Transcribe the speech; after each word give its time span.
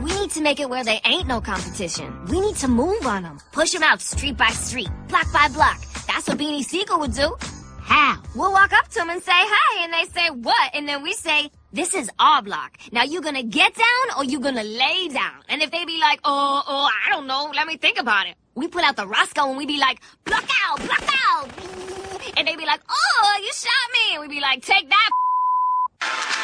we 0.00 0.20
need 0.20 0.30
to 0.32 0.40
make 0.40 0.60
it 0.60 0.68
where 0.68 0.84
they 0.84 1.00
ain't 1.04 1.26
no 1.26 1.40
competition. 1.40 2.24
We 2.26 2.40
need 2.40 2.56
to 2.56 2.68
move 2.68 3.06
on 3.06 3.22
them. 3.24 3.38
Push 3.52 3.72
them 3.72 3.82
out 3.82 4.00
street 4.00 4.36
by 4.36 4.50
street, 4.50 4.88
block 5.08 5.32
by 5.32 5.48
block. 5.48 5.80
That's 6.06 6.28
what 6.28 6.38
Beanie 6.38 6.64
Sigel 6.64 6.98
would 7.00 7.12
do. 7.14 7.36
How? 7.80 8.22
We'll 8.34 8.52
walk 8.52 8.72
up 8.72 8.88
to 8.88 8.94
them 8.94 9.10
and 9.10 9.22
say, 9.22 9.32
hey, 9.32 9.84
and 9.84 9.92
they 9.92 10.04
say, 10.12 10.30
what? 10.30 10.70
And 10.74 10.88
then 10.88 11.02
we 11.02 11.12
say, 11.12 11.50
this 11.72 11.94
is 11.94 12.10
our 12.18 12.42
block. 12.42 12.78
Now 12.92 13.02
you 13.02 13.20
gonna 13.20 13.42
get 13.42 13.74
down 13.74 14.18
or 14.18 14.24
you 14.24 14.40
gonna 14.40 14.62
lay 14.62 15.08
down? 15.08 15.42
And 15.48 15.62
if 15.62 15.70
they 15.70 15.84
be 15.84 15.98
like, 15.98 16.20
oh, 16.24 16.62
oh, 16.66 16.90
I 17.06 17.10
don't 17.10 17.26
know, 17.26 17.50
let 17.54 17.66
me 17.66 17.76
think 17.76 17.98
about 17.98 18.26
it. 18.26 18.36
We 18.54 18.68
pull 18.68 18.82
out 18.82 18.96
the 18.96 19.06
Roscoe 19.06 19.48
and 19.48 19.56
we 19.56 19.66
be 19.66 19.78
like, 19.78 20.00
block 20.24 20.48
out, 20.64 20.78
block 20.78 21.08
out. 21.30 21.48
And 22.36 22.46
they 22.46 22.56
be 22.56 22.66
like, 22.66 22.80
oh, 22.88 23.40
you 23.42 23.52
shot 23.52 23.70
me. 23.92 24.14
And 24.14 24.20
we 24.22 24.28
be 24.28 24.40
like, 24.40 24.62
take 24.62 24.88
that. 24.88 26.41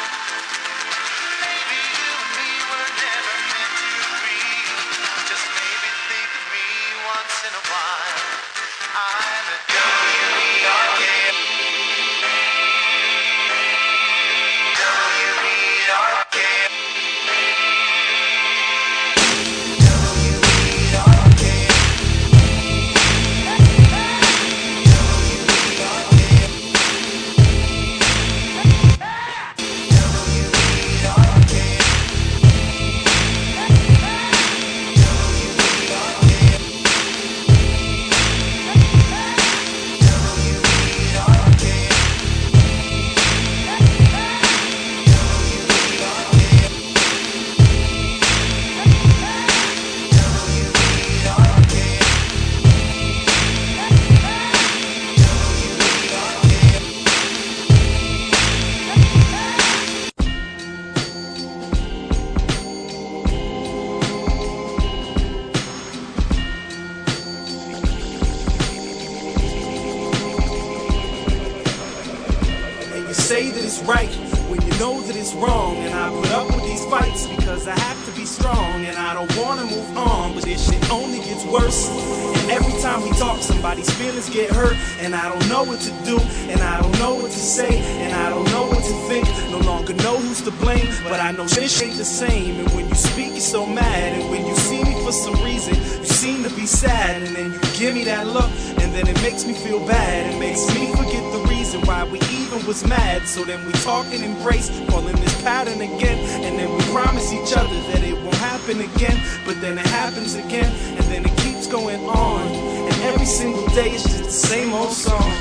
I 85.29 85.37
don't 85.37 85.47
know 85.47 85.63
what 85.63 85.79
to 85.81 85.91
do, 86.05 86.17
and 86.49 86.59
I 86.59 86.81
don't 86.81 86.97
know 86.97 87.13
what 87.13 87.29
to 87.29 87.37
say, 87.37 87.77
and 88.01 88.15
I 88.15 88.31
don't 88.31 88.45
know 88.45 88.65
what 88.65 88.83
to 88.83 88.95
think. 89.07 89.27
No 89.51 89.59
longer 89.59 89.93
know 90.01 90.17
who's 90.17 90.41
to 90.41 90.49
blame, 90.49 90.89
but 91.03 91.19
I 91.19 91.29
know 91.29 91.45
this 91.45 91.83
ain't 91.83 91.97
the 91.97 92.03
same. 92.03 92.59
And 92.59 92.67
when 92.73 92.89
you 92.89 92.95
speak, 92.95 93.33
you're 93.33 93.39
so 93.39 93.63
mad. 93.63 94.19
And 94.19 94.27
when 94.31 94.43
you 94.47 94.55
see 94.55 94.83
me 94.83 94.95
for 95.05 95.11
some 95.11 95.35
reason, 95.43 95.75
you 95.75 96.05
seem 96.05 96.41
to 96.41 96.49
be 96.55 96.65
sad. 96.65 97.21
And 97.21 97.35
then 97.35 97.53
you 97.53 97.59
give 97.77 97.93
me 97.93 98.05
that 98.05 98.25
look, 98.25 98.49
and 98.81 98.91
then 98.91 99.07
it 99.07 99.21
makes 99.21 99.45
me 99.45 99.53
feel 99.53 99.85
bad. 99.85 100.33
It 100.33 100.39
makes 100.39 100.65
me 100.73 100.89
forget 100.95 101.21
the 101.31 101.45
reason 101.47 101.81
why 101.81 102.05
we 102.05 102.17
even 102.33 102.65
was 102.65 102.83
mad. 102.87 103.27
So 103.27 103.43
then 103.43 103.63
we 103.67 103.71
talk 103.85 104.07
and 104.07 104.23
embrace, 104.23 104.71
fall 104.89 105.07
in 105.07 105.15
this 105.15 105.41
pattern 105.43 105.79
again. 105.79 106.17
And 106.43 106.57
then 106.57 106.75
we 106.75 106.81
promise 106.91 107.31
each 107.31 107.55
other 107.55 107.79
that 107.93 108.01
it 108.01 108.15
won't 108.15 108.33
happen 108.33 108.81
again. 108.81 109.21
But 109.45 109.61
then 109.61 109.77
it 109.77 109.85
happens 109.85 110.33
again, 110.33 110.73
and 110.97 111.05
then 111.05 111.23
it 111.23 111.37
keeps 111.37 111.67
going 111.67 112.01
on. 112.09 112.78
Every 113.01 113.25
single 113.25 113.65
day 113.67 113.91
it's 113.91 114.03
just 114.03 114.23
the 114.23 114.31
same 114.31 114.73
old 114.73 114.91
song. 114.91 115.31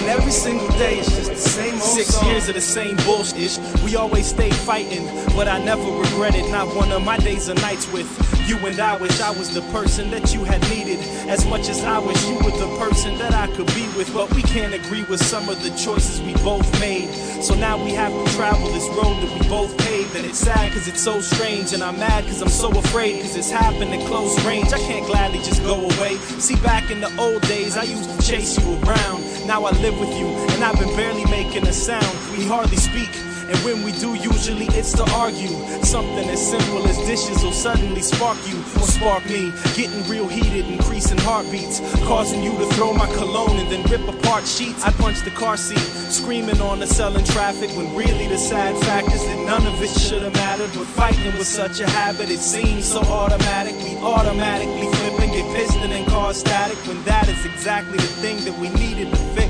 And 0.00 0.08
every 0.08 0.30
single 0.32 0.68
day 0.78 0.98
it's 0.98 1.14
just 1.16 1.30
the 1.30 1.36
same 1.36 1.74
old 1.74 1.82
Six 1.82 2.14
song. 2.14 2.28
years 2.28 2.48
of 2.48 2.54
the 2.54 2.60
same 2.60 2.96
bullshit. 3.04 3.58
We 3.84 3.96
always 3.96 4.26
stayed 4.26 4.54
fighting, 4.54 5.04
but 5.36 5.48
I 5.48 5.62
never 5.64 5.82
regretted 5.82 6.50
not 6.50 6.74
one 6.74 6.92
of 6.92 7.04
my 7.04 7.16
days 7.18 7.48
or 7.50 7.54
nights 7.54 7.90
with 7.92 8.06
you 8.50 8.66
and 8.66 8.80
I 8.80 8.96
wish 8.96 9.20
I 9.20 9.30
was 9.30 9.54
the 9.54 9.60
person 9.70 10.10
that 10.10 10.34
you 10.34 10.42
had 10.42 10.60
needed 10.70 10.98
as 11.28 11.46
much 11.46 11.68
as 11.68 11.84
I 11.84 12.00
wish 12.00 12.20
you 12.26 12.34
were 12.38 12.50
the 12.50 12.66
person 12.80 13.16
that 13.18 13.32
I 13.32 13.46
could 13.54 13.68
be 13.78 13.86
with. 13.96 14.12
But 14.12 14.34
we 14.34 14.42
can't 14.42 14.74
agree 14.74 15.04
with 15.04 15.22
some 15.22 15.48
of 15.48 15.62
the 15.62 15.70
choices 15.70 16.20
we 16.20 16.34
both 16.42 16.68
made. 16.80 17.08
So 17.44 17.54
now 17.54 17.82
we 17.82 17.92
have 17.92 18.12
to 18.12 18.34
travel 18.34 18.66
this 18.70 18.88
road 18.88 19.14
that 19.22 19.30
we 19.40 19.48
both 19.48 19.78
paved. 19.78 20.16
And 20.16 20.26
it's 20.26 20.40
sad 20.40 20.72
cause 20.72 20.88
it's 20.88 21.00
so 21.00 21.20
strange. 21.20 21.72
And 21.72 21.80
I'm 21.80 21.96
mad 22.00 22.24
cause 22.24 22.42
I'm 22.42 22.48
so 22.48 22.70
afraid 22.76 23.22
cause 23.22 23.36
it's 23.36 23.52
happened 23.52 23.94
at 23.94 24.04
close 24.08 24.34
range. 24.44 24.72
I 24.72 24.78
can't 24.78 25.06
gladly 25.06 25.38
just 25.38 25.62
go 25.62 25.76
away. 25.76 26.16
See, 26.42 26.56
back 26.56 26.90
in 26.90 27.00
the 27.00 27.12
old 27.20 27.42
days, 27.42 27.76
I 27.76 27.84
used 27.84 28.10
to 28.10 28.26
chase 28.26 28.58
you 28.58 28.66
around. 28.82 29.46
Now 29.46 29.64
I 29.64 29.70
live 29.78 29.96
with 30.00 30.12
you 30.18 30.26
and 30.26 30.64
I've 30.64 30.78
been 30.78 30.94
barely 30.96 31.24
making 31.26 31.68
a 31.68 31.72
sound. 31.72 32.18
We 32.36 32.44
hardly 32.46 32.78
speak. 32.78 33.29
And 33.50 33.58
when 33.64 33.82
we 33.82 33.90
do, 33.98 34.14
usually 34.14 34.66
it's 34.78 34.92
to 34.92 35.02
argue. 35.10 35.50
Something 35.82 36.28
as 36.30 36.38
simple 36.38 36.86
as 36.86 36.96
dishes 36.98 37.42
will 37.42 37.50
suddenly 37.50 38.00
spark 38.00 38.38
you 38.46 38.56
or 38.78 38.86
spark 38.86 39.28
me. 39.28 39.50
Getting 39.74 40.06
real 40.08 40.28
heated, 40.28 40.66
increasing 40.70 41.18
heartbeats, 41.18 41.80
causing 42.06 42.44
you 42.44 42.52
to 42.58 42.66
throw 42.74 42.92
my 42.92 43.06
cologne 43.14 43.58
and 43.58 43.68
then 43.68 43.82
rip 43.90 44.06
apart 44.06 44.46
sheets. 44.46 44.84
I 44.84 44.92
punch 44.92 45.22
the 45.22 45.32
car 45.32 45.56
seat, 45.56 45.82
screaming 46.12 46.60
on 46.60 46.78
the 46.78 46.86
selling 46.86 47.24
traffic 47.24 47.70
when 47.70 47.92
really 47.96 48.28
the 48.28 48.38
sad 48.38 48.76
fact 48.84 49.12
is 49.12 49.24
that 49.26 49.38
none 49.44 49.66
of 49.66 49.82
it 49.82 49.90
should 49.98 50.22
have 50.22 50.34
mattered. 50.34 50.70
But 50.72 50.86
fighting 50.86 51.36
was 51.36 51.48
such 51.48 51.80
a 51.80 51.90
habit, 51.90 52.30
it 52.30 52.38
seems 52.38 52.84
so 52.84 53.00
automatic. 53.00 53.74
We 53.82 53.96
automatically 53.96 54.86
flip 54.94 55.20
and 55.20 55.32
get 55.32 55.56
pissed 55.56 55.76
and 55.78 55.90
then 55.90 56.06
cause 56.06 56.38
static 56.38 56.78
when 56.86 57.02
that 57.02 57.28
is 57.28 57.44
exactly 57.44 57.98
the 57.98 58.12
thing 58.22 58.36
that 58.44 58.56
we 58.60 58.68
needed 58.68 59.10
to 59.10 59.16
fix. 59.34 59.49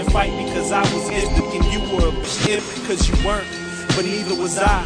Didn't 0.00 0.12
fight 0.14 0.46
because 0.46 0.72
I 0.72 0.80
was 0.94 1.10
it, 1.10 1.28
and 1.28 1.64
you 1.70 1.80
were 1.94 2.08
a 2.08 2.12
bitch 2.24 2.80
because 2.80 3.06
you 3.06 3.14
weren't, 3.22 3.46
but 3.94 4.06
neither 4.06 4.34
was 4.34 4.56
I. 4.56 4.80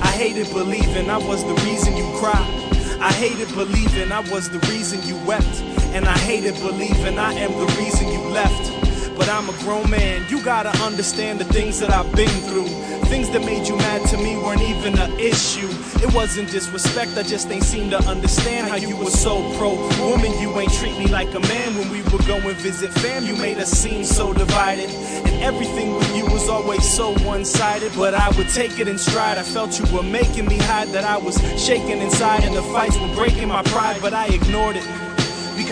I 0.00 0.06
hated 0.06 0.52
believing 0.52 1.10
I 1.10 1.18
was 1.18 1.42
the 1.42 1.54
reason 1.66 1.96
you 1.96 2.04
cried. 2.14 2.46
I 3.00 3.10
hated 3.10 3.48
believing 3.56 4.12
I 4.12 4.20
was 4.30 4.50
the 4.50 4.60
reason 4.70 5.02
you 5.02 5.16
wept. 5.26 5.60
And 5.96 6.04
I 6.04 6.16
hated 6.16 6.54
believing 6.60 7.18
I 7.18 7.32
am 7.32 7.50
the 7.58 7.66
reason 7.76 8.06
you 8.06 8.20
left. 8.28 8.71
But 9.22 9.30
I'm 9.30 9.48
a 9.48 9.56
grown 9.58 9.88
man, 9.88 10.26
you 10.28 10.42
gotta 10.42 10.76
understand 10.82 11.38
the 11.38 11.44
things 11.44 11.78
that 11.78 11.92
I've 11.92 12.10
been 12.16 12.40
through. 12.48 12.66
Things 13.06 13.30
that 13.30 13.44
made 13.44 13.68
you 13.68 13.76
mad 13.76 14.04
to 14.08 14.16
me 14.16 14.36
weren't 14.36 14.62
even 14.62 14.98
an 14.98 15.12
issue. 15.20 15.68
It 16.04 16.12
wasn't 16.12 16.50
disrespect, 16.50 17.16
I 17.16 17.22
just 17.22 17.48
ain't 17.48 17.62
seem 17.62 17.88
to 17.90 17.98
understand 17.98 18.68
how 18.68 18.74
you 18.74 18.96
were 18.96 19.10
so 19.10 19.36
pro 19.56 19.74
woman. 20.00 20.36
You 20.40 20.58
ain't 20.58 20.72
treat 20.72 20.98
me 20.98 21.06
like 21.06 21.32
a 21.34 21.38
man 21.38 21.76
when 21.76 21.88
we 21.90 22.02
would 22.10 22.26
go 22.26 22.38
and 22.38 22.56
visit 22.56 22.90
fam. 22.94 23.24
You 23.24 23.36
made 23.36 23.58
us 23.58 23.70
seem 23.70 24.02
so 24.02 24.32
divided. 24.32 24.90
And 24.90 25.40
everything 25.40 25.94
with 25.94 26.16
you 26.16 26.24
was 26.26 26.48
always 26.48 26.82
so 26.82 27.14
one 27.24 27.44
sided. 27.44 27.92
But 27.94 28.14
I 28.14 28.28
would 28.36 28.48
take 28.48 28.80
it 28.80 28.88
in 28.88 28.98
stride. 28.98 29.38
I 29.38 29.44
felt 29.44 29.78
you 29.78 29.86
were 29.94 30.02
making 30.02 30.46
me 30.46 30.58
hide 30.58 30.88
that 30.88 31.04
I 31.04 31.16
was 31.16 31.38
shaking 31.64 32.00
inside, 32.00 32.42
and 32.42 32.56
the 32.56 32.62
fights 32.74 32.98
were 32.98 33.14
breaking 33.14 33.46
my 33.46 33.62
pride, 33.62 34.00
but 34.02 34.14
I 34.14 34.26
ignored 34.34 34.74
it. 34.74 35.01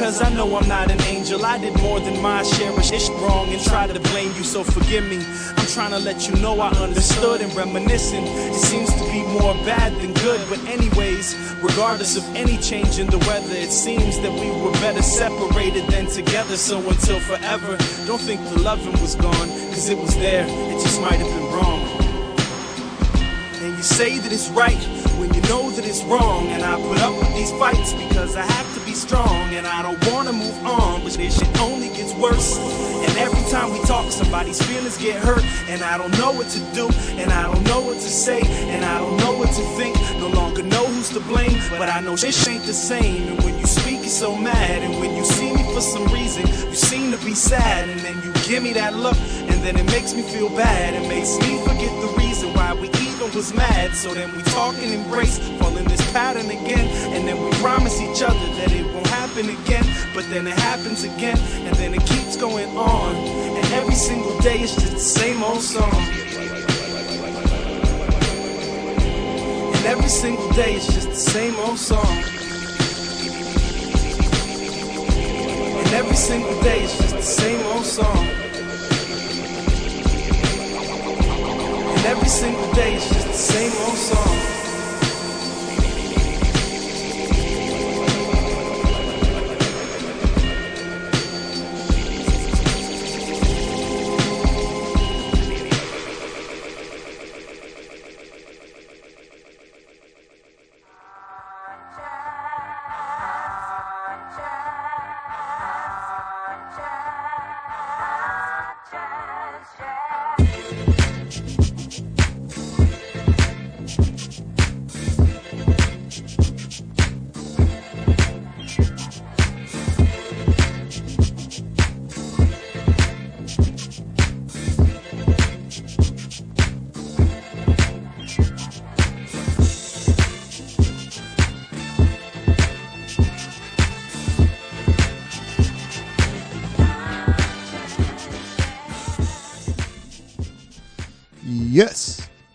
Because 0.01 0.23
I 0.23 0.33
know 0.33 0.57
I'm 0.57 0.67
not 0.67 0.91
an 0.91 0.99
angel. 1.03 1.45
I 1.45 1.59
did 1.59 1.79
more 1.83 2.01
than 2.01 2.23
my 2.23 2.43
share 2.43 2.73
of 2.73 2.83
shit 2.83 3.07
wrong 3.21 3.53
and 3.53 3.61
try 3.61 3.87
to 3.87 4.01
blame 4.01 4.33
you, 4.33 4.45
so 4.45 4.65
forgive 4.65 5.07
me. 5.07 5.19
I'm 5.19 5.67
trying 5.67 5.91
to 5.91 5.99
let 5.99 6.27
you 6.27 6.37
know 6.37 6.59
I 6.59 6.71
understood 6.71 7.43
and 7.43 7.55
reminiscing. 7.55 8.25
It 8.25 8.55
seems 8.55 8.89
to 8.95 9.05
be 9.13 9.23
more 9.25 9.53
bad 9.69 9.93
than 10.01 10.15
good. 10.15 10.41
But, 10.49 10.61
anyways, 10.61 11.37
regardless 11.61 12.17
of 12.17 12.25
any 12.35 12.57
change 12.57 12.99
in 12.99 13.09
the 13.09 13.19
weather, 13.29 13.55
it 13.55 13.71
seems 13.71 14.19
that 14.21 14.33
we 14.33 14.51
were 14.63 14.73
better 14.81 15.03
separated 15.03 15.87
than 15.89 16.07
together. 16.07 16.57
So, 16.57 16.79
until 16.79 17.21
forever, 17.21 17.77
don't 18.07 18.23
think 18.23 18.41
the 18.55 18.61
loving 18.61 18.99
was 19.03 19.17
gone, 19.17 19.49
cause 19.69 19.91
it 19.91 19.99
was 19.99 20.17
there. 20.17 20.47
It 20.49 20.81
just 20.81 20.99
might 21.03 21.21
have 21.21 21.29
been 21.29 21.53
wrong. 21.53 21.81
And 23.61 23.77
you 23.77 23.83
say 23.83 24.17
that 24.17 24.33
it's 24.33 24.49
right 24.49 24.83
when 25.21 25.29
you 25.35 25.43
know 25.43 25.71
that 25.73 25.85
it's 25.85 26.03
wrong. 26.05 26.47
And 26.47 26.63
I 26.65 26.81
put 26.89 27.03
up 27.03 27.13
with 27.19 27.35
these 27.35 27.53
fights 27.53 27.93
because 27.93 28.35
I 28.35 28.47
have 28.51 28.75
to 28.75 28.80
be 28.91 28.97
strong. 28.97 29.55
And 29.55 29.67
I 29.67 29.83
don't 29.83 30.01
wanna 30.11 30.33
move 30.33 30.59
on, 30.67 31.03
but 31.05 31.13
this 31.13 31.39
shit 31.39 31.61
only 31.61 31.89
gets 31.89 32.13
worse. 32.15 32.59
And 33.07 33.13
every 33.19 33.45
time 33.51 33.73
we 33.73 33.81
talk, 33.87 34.11
somebody's 34.11 34.61
feelings 34.61 34.99
get 34.99 35.17
hurt. 35.17 35.45
And 35.69 35.83
I 35.83 35.97
don't 35.97 36.13
know 36.19 36.33
what 36.33 36.49
to 36.57 36.61
do, 36.75 36.87
and 37.21 37.31
I 37.31 37.43
don't 37.49 37.65
know 37.65 37.81
what 37.81 37.99
to 38.07 38.11
say, 38.27 38.41
and 38.75 38.85
I 38.85 38.99
don't 38.99 39.17
know 39.19 39.35
what 39.39 39.51
to 39.59 39.65
think. 39.79 39.95
No 40.19 40.29
longer 40.29 40.63
know 40.63 40.87
who's 40.87 41.11
to 41.11 41.21
blame, 41.21 41.59
but 41.79 41.89
I 41.89 42.01
know 42.01 42.17
this 42.17 42.49
ain't 42.49 42.65
the 42.65 42.75
same. 42.75 43.29
And 43.29 43.39
when 43.45 43.59
you 43.59 43.67
speak, 43.67 44.01
you're 44.01 44.19
so 44.27 44.35
mad. 44.35 44.83
And 44.83 44.99
when 45.01 45.15
you 45.15 45.25
see 45.25 45.53
me 45.53 45.63
for 45.75 45.81
some 45.81 46.07
reason, 46.13 46.47
you 46.49 46.75
seem 46.75 47.13
to 47.13 47.19
be 47.25 47.35
sad. 47.35 47.89
And 47.89 48.01
then 48.01 48.17
you 48.25 48.33
give 48.49 48.63
me 48.63 48.73
that 48.73 48.95
look, 48.97 49.19
and 49.51 49.59
then 49.65 49.77
it 49.77 49.87
makes 49.87 50.15
me 50.15 50.23
feel 50.23 50.49
bad. 50.51 50.95
It 50.95 51.07
makes 51.09 51.39
me 51.39 51.63
forget 51.67 51.93
the 52.03 52.20
why 52.75 52.81
we 52.81 52.89
one 53.21 53.35
was 53.35 53.53
mad. 53.55 53.95
So 53.95 54.15
then 54.15 54.35
we 54.37 54.43
talk 54.43 54.75
and 54.77 54.93
embrace, 54.93 55.39
fall 55.59 55.77
in 55.77 55.85
this 55.85 56.01
pattern 56.13 56.47
again. 56.47 56.87
And 57.15 57.27
then 57.27 57.43
we 57.43 57.51
promise 57.59 58.01
each 58.01 58.23
other 58.23 58.47
that 58.59 58.73
it 58.73 58.87
won't 58.93 59.07
happen 59.07 59.49
again. 59.49 59.85
But 60.15 60.29
then 60.31 60.47
it 60.47 60.59
happens 60.59 61.05
again, 61.05 61.39
and 61.67 61.75
then 61.77 61.95
it 61.95 62.05
keeps 62.07 62.37
going 62.37 62.77
on. 62.77 63.15
And 63.15 63.67
every 63.75 63.95
single 63.95 64.39
day 64.41 64.61
it's 64.61 64.75
just 64.75 64.93
the 64.93 64.99
same 64.99 65.43
old 65.43 65.63
song. 65.63 65.95
And 69.75 69.87
every 69.87 70.09
single 70.09 70.51
day 70.53 70.75
it's 70.75 70.87
just 70.87 71.09
the 71.09 71.15
same 71.15 71.57
old 71.57 71.79
song. 71.79 72.25
And 75.79 75.95
every 75.95 76.17
single 76.17 76.61
day 76.63 76.83
it's 76.85 76.97
just 76.97 77.15
the 77.17 77.23
same 77.23 77.65
old 77.67 77.85
song. 77.85 78.40
Every 82.07 82.29
single 82.29 82.73
day 82.73 82.95
it's 82.95 83.09
just 83.09 83.27
the 83.27 83.33
same 83.35 83.73
old 83.83 83.97
song. 83.97 84.60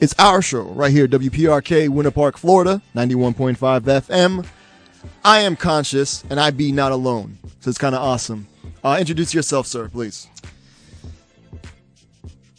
It's 0.06 0.14
our 0.20 0.40
show 0.40 0.62
right 0.62 0.92
here, 0.92 1.08
WPRK, 1.08 1.90
Winter 1.90 2.12
Park, 2.12 2.38
Florida, 2.38 2.80
91.5 2.96 3.56
FM. 3.82 4.46
I 5.24 5.40
am 5.40 5.56
conscious 5.56 6.24
and 6.30 6.40
I 6.40 6.52
be 6.52 6.72
not 6.72 6.92
alone, 6.92 7.40
so 7.60 7.72
it's 7.72 7.80
kind 7.80 7.96
of 7.96 8.02
awesome. 8.04 8.48
Uh, 8.84 8.98
introduce 9.00 9.34
yourself, 9.34 9.66
sir, 9.66 9.90
please. 9.90 10.28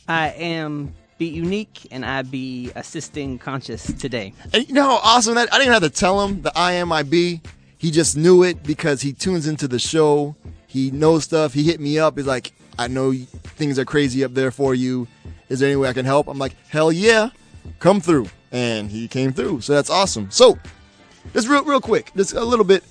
I 0.08 0.30
am 0.30 0.92
be 1.18 1.26
unique 1.26 1.86
and 1.92 2.04
I 2.04 2.22
be 2.22 2.72
assisting 2.74 3.38
conscious 3.38 3.92
today. 3.92 4.34
And 4.52 4.66
you 4.66 4.74
know 4.74 4.82
how 4.82 4.96
awesome 4.96 5.36
that 5.36 5.48
I 5.54 5.58
didn't 5.58 5.72
have 5.72 5.84
to 5.84 5.90
tell 5.90 6.26
him 6.26 6.42
the 6.42 6.52
I 6.58 6.72
am 6.72 6.90
I 6.90 7.04
be. 7.04 7.42
He 7.78 7.92
just 7.92 8.16
knew 8.16 8.42
it 8.42 8.64
because 8.64 9.02
he 9.02 9.12
tunes 9.12 9.46
into 9.46 9.68
the 9.68 9.78
show. 9.78 10.34
He 10.66 10.90
knows 10.90 11.22
stuff. 11.22 11.54
He 11.54 11.62
hit 11.62 11.78
me 11.78 11.96
up. 12.00 12.16
He's 12.16 12.26
like, 12.26 12.52
I 12.76 12.88
know 12.88 13.12
things 13.12 13.78
are 13.78 13.84
crazy 13.84 14.24
up 14.24 14.34
there 14.34 14.50
for 14.50 14.74
you. 14.74 15.06
Is 15.48 15.60
there 15.60 15.68
any 15.68 15.76
way 15.76 15.88
I 15.88 15.92
can 15.92 16.04
help? 16.04 16.28
I'm 16.28 16.38
like, 16.38 16.54
hell 16.68 16.90
yeah, 16.90 17.30
come 17.78 18.00
through. 18.00 18.26
And 18.52 18.90
he 18.90 19.08
came 19.08 19.32
through. 19.32 19.60
So 19.60 19.74
that's 19.74 19.90
awesome. 19.90 20.30
So, 20.30 20.58
just 21.32 21.48
real, 21.48 21.64
real 21.64 21.80
quick, 21.80 22.12
just 22.16 22.32
a 22.32 22.44
little 22.44 22.64
bit. 22.64 22.84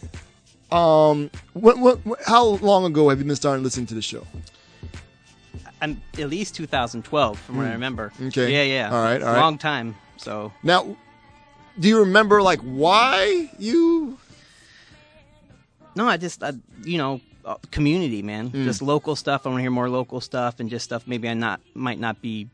Um, 0.71 1.29
what, 1.53 1.77
what, 1.77 1.99
how 2.25 2.43
long 2.43 2.85
ago 2.85 3.09
have 3.09 3.19
you 3.19 3.25
been 3.25 3.35
starting 3.35 3.63
listening 3.63 3.85
to 3.87 3.93
the 3.93 4.01
show? 4.01 4.25
I'm 5.81 6.01
at 6.17 6.29
least 6.29 6.55
2012 6.55 7.39
from 7.39 7.57
what 7.57 7.67
I 7.67 7.71
remember. 7.73 8.09
Hmm. 8.09 8.27
Okay. 8.27 8.51
Yeah, 8.51 8.63
yeah. 8.63 8.95
All 8.95 9.03
right, 9.03 9.21
all 9.21 9.33
right. 9.33 9.39
Long 9.39 9.57
time. 9.57 9.95
So 10.17 10.51
Now, 10.63 10.95
do 11.79 11.87
you 11.87 11.99
remember 11.99 12.41
like 12.41 12.59
why 12.61 13.49
you? 13.59 14.17
no, 15.95 16.07
I 16.07 16.17
just 16.17 16.43
I, 16.43 16.53
you 16.83 16.97
know 16.97 17.21
community 17.71 18.21
man, 18.21 18.47
Hmm. 18.47 18.63
just 18.65 18.81
local 18.81 19.15
stuff. 19.15 19.45
I 19.45 19.49
want 19.49 19.59
to 19.59 19.61
hear 19.63 19.71
more 19.71 19.89
local 19.89 20.19
stuff 20.21 20.59
and 20.59 20.69
just 20.69 20.85
stuff 20.85 21.03
maybe 21.07 21.29
I 21.29 21.33
not 21.33 21.61
might 21.73 21.99
not 21.99 22.21
be 22.21 22.47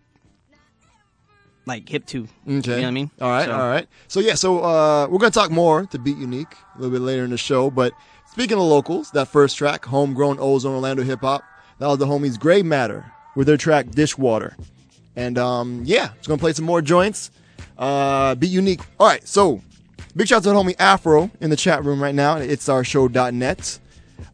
like 1.65 1.87
hip 1.87 2.05
to. 2.07 2.23
Okay. 2.23 2.27
You 2.47 2.61
know 2.61 2.73
what 2.81 2.87
I 2.87 2.91
mean? 2.91 3.11
All 3.21 3.29
right, 3.29 3.45
So- 3.45 3.51
all 3.53 3.67
right. 3.69 3.87
So 4.07 4.19
yeah, 4.19 4.33
so 4.35 4.59
uh, 4.63 5.07
we're 5.09 5.19
gonna 5.19 5.31
talk 5.31 5.51
more 5.51 5.85
to 5.87 5.99
Beat 5.99 6.17
Unique 6.17 6.53
a 6.75 6.79
little 6.81 6.91
bit 6.91 7.01
later 7.03 7.23
in 7.23 7.29
the 7.29 7.37
show. 7.37 7.69
But 7.69 7.93
speaking 8.31 8.57
of 8.57 8.63
locals, 8.63 9.11
that 9.11 9.27
first 9.27 9.57
track, 9.57 9.85
homegrown 9.85 10.37
Ozone 10.39 10.73
Orlando 10.73 11.03
hip 11.03 11.21
hop, 11.21 11.43
that 11.79 11.87
was 11.87 11.97
the 11.99 12.05
homies 12.07 12.39
Grey 12.39 12.61
Matter 12.63 13.11
with 13.35 13.47
their 13.47 13.57
track 13.57 13.91
Dishwater. 13.91 14.55
And 15.15 15.37
um, 15.37 15.81
yeah, 15.85 16.09
it's 16.17 16.27
gonna 16.27 16.39
play 16.39 16.53
some 16.53 16.65
more 16.65 16.81
joints. 16.81 17.31
Uh, 17.77 18.35
Beat 18.35 18.51
Unique. 18.51 18.81
All 18.99 19.07
right, 19.07 19.25
so 19.27 19.61
big 20.15 20.27
shout 20.27 20.37
out 20.37 20.43
to 20.43 20.49
the 20.49 20.55
homie 20.55 20.75
Afro 20.79 21.29
in 21.39 21.49
the 21.49 21.55
chat 21.55 21.83
room 21.85 22.01
right 22.01 22.13
now 22.15 22.37
It's 22.37 22.67
at 22.67 22.75
it'sourshow.net. 22.75 23.79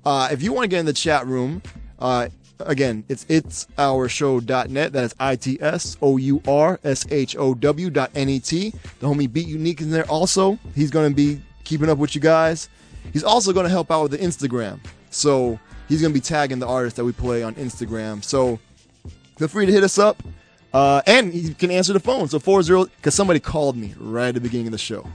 Uh, 0.05 0.29
if 0.31 0.41
you 0.41 0.53
want 0.53 0.65
to 0.65 0.67
get 0.67 0.79
in 0.79 0.85
the 0.85 0.93
chat 0.93 1.25
room, 1.27 1.61
uh, 1.99 2.29
again, 2.59 3.03
it's 3.09 3.25
it'sourshow.net. 3.25 4.93
That 4.93 5.03
is 5.03 5.15
I 5.19 5.35
T 5.35 5.57
S 5.61 5.97
O 6.01 6.17
U 6.17 6.41
R 6.47 6.79
S 6.83 7.05
H 7.11 7.35
O 7.37 7.53
W 7.53 7.89
dot 7.89 8.11
N 8.15 8.29
E 8.29 8.39
T. 8.39 8.71
The 8.99 9.07
homie 9.07 9.31
Beat 9.31 9.47
Unique 9.47 9.81
is 9.81 9.89
there 9.89 10.09
also. 10.09 10.57
He's 10.75 10.91
going 10.91 11.09
to 11.09 11.15
be 11.15 11.41
keeping 11.63 11.89
up 11.89 11.97
with 11.97 12.15
you 12.15 12.21
guys. 12.21 12.69
He's 13.13 13.23
also 13.23 13.53
going 13.53 13.65
to 13.65 13.69
help 13.69 13.91
out 13.91 14.03
with 14.03 14.11
the 14.11 14.17
Instagram. 14.17 14.79
So 15.09 15.59
he's 15.87 16.01
going 16.01 16.13
to 16.13 16.19
be 16.19 16.23
tagging 16.23 16.59
the 16.59 16.67
artists 16.67 16.97
that 16.97 17.05
we 17.05 17.11
play 17.11 17.43
on 17.43 17.55
Instagram. 17.55 18.23
So 18.23 18.59
feel 19.37 19.47
free 19.47 19.65
to 19.65 19.71
hit 19.71 19.83
us 19.83 19.97
up. 19.97 20.21
Uh, 20.73 21.01
and 21.07 21.33
you 21.33 21.55
can 21.55 21.71
answer 21.71 21.93
the 21.93 21.99
phone. 21.99 22.27
So 22.27 22.39
40, 22.39 22.91
because 22.97 23.15
somebody 23.15 23.39
called 23.39 23.77
me 23.77 23.95
right 23.97 24.27
at 24.27 24.35
the 24.35 24.41
beginning 24.41 24.67
of 24.67 24.71
the 24.73 24.77
show. 24.77 25.07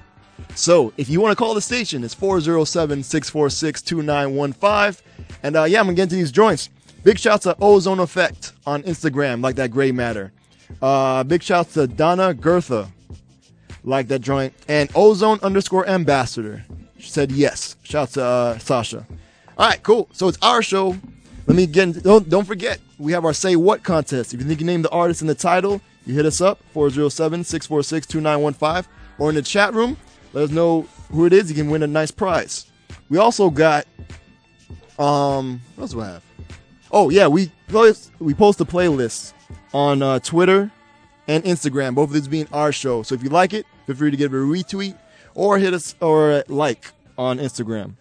So 0.55 0.93
if 0.97 1.09
you 1.09 1.21
want 1.21 1.33
to 1.33 1.37
call 1.37 1.55
the 1.55 1.61
station, 1.61 2.05
it's 2.05 2.15
407 2.15 3.03
646 3.03 3.83
2915. 3.83 5.05
And 5.43 5.57
uh, 5.57 5.65
yeah, 5.65 5.81
I'm 5.81 5.87
going 5.87 5.97
to 5.97 6.01
get 6.01 6.03
into 6.05 6.17
these 6.17 6.33
joints. 6.33 6.69
Big 7.05 7.19
shouts 7.19 7.45
to 7.45 7.57
Ozone 7.61 7.99
Effect 7.99 8.53
on 8.67 8.83
Instagram, 8.85 9.43
like 9.43 9.57
that 9.57 9.71
gray 9.71 9.93
matter. 9.93 10.33
Uh, 10.81 11.25
big 11.25 11.43
shouts 11.43 11.75
to 11.75 11.87
Donna 11.87 12.33
Gertha, 12.33 12.89
like 13.83 14.09
that 14.09 14.21
joint. 14.21 14.55
And 14.69 14.89
Ozone 14.95 15.41
underscore 15.43 15.87
ambassador 15.89 16.65
she 17.03 17.11
said 17.11 17.33
yes. 17.33 17.75
Shouts 17.83 18.13
to 18.13 18.23
uh, 18.23 18.59
Sasha. 18.59 19.05
All 19.59 19.69
right, 19.69 19.83
cool. 19.83 20.09
So 20.13 20.29
it's 20.29 20.39
our 20.41 20.63
show. 20.63 20.97
Let 21.47 21.57
me 21.57 21.67
get. 21.67 22.01
Don't 22.05 22.29
don't 22.29 22.45
forget 22.45 22.79
we 22.97 23.11
have 23.11 23.25
our 23.25 23.33
say 23.33 23.57
what 23.57 23.83
contest. 23.83 24.33
If 24.33 24.41
you 24.41 24.47
think 24.47 24.61
you 24.61 24.67
name 24.67 24.83
the 24.83 24.91
artist 24.91 25.21
in 25.21 25.27
the 25.27 25.35
title, 25.35 25.81
you 26.07 26.15
hit 26.15 26.27
us 26.27 26.41
up 26.41 26.61
407-646-2915 26.75 28.87
or 29.19 29.31
in 29.31 29.35
the 29.35 29.43
chat 29.43 29.75
room. 29.75 29.97
Let 30.33 30.45
us 30.45 30.51
know 30.51 30.83
who 31.11 31.27
it 31.27 31.33
is. 31.33 31.51
You 31.51 31.57
can 31.57 31.71
win 31.71 31.83
a 31.83 31.87
nice 31.87 32.11
prize. 32.11 32.67
We 33.09 33.19
also 33.19 33.51
got 33.51 33.87
um 34.99 35.61
what 35.77 35.85
else 35.85 35.93
do 35.93 36.01
I 36.01 36.07
have? 36.07 36.25
Oh 36.91 37.11
yeah, 37.11 37.27
we 37.29 37.51
post 37.69 38.13
we 38.19 38.35
post 38.35 38.61
a 38.61 38.65
playlist 38.65 39.33
on 39.75 40.03
uh, 40.03 40.19
Twitter 40.19 40.71
and 41.29 41.45
Instagram. 41.45 41.95
Both 41.95 42.11
of 42.11 42.15
these 42.15 42.29
being 42.29 42.49
our 42.53 42.73
show. 42.73 43.03
So 43.03 43.15
if 43.15 43.23
you 43.23 43.31
like 43.31 43.53
it, 43.55 43.67
feel 43.87 43.97
free 43.97 44.11
to 44.11 44.17
give 44.17 44.33
it 44.35 44.37
a 44.37 44.41
retweet 44.41 44.97
or 45.35 45.59
hit 45.59 45.75
us 45.75 45.95
or 46.01 46.45
like 46.49 46.91
on 47.17 47.39
Instagram. 47.39 47.95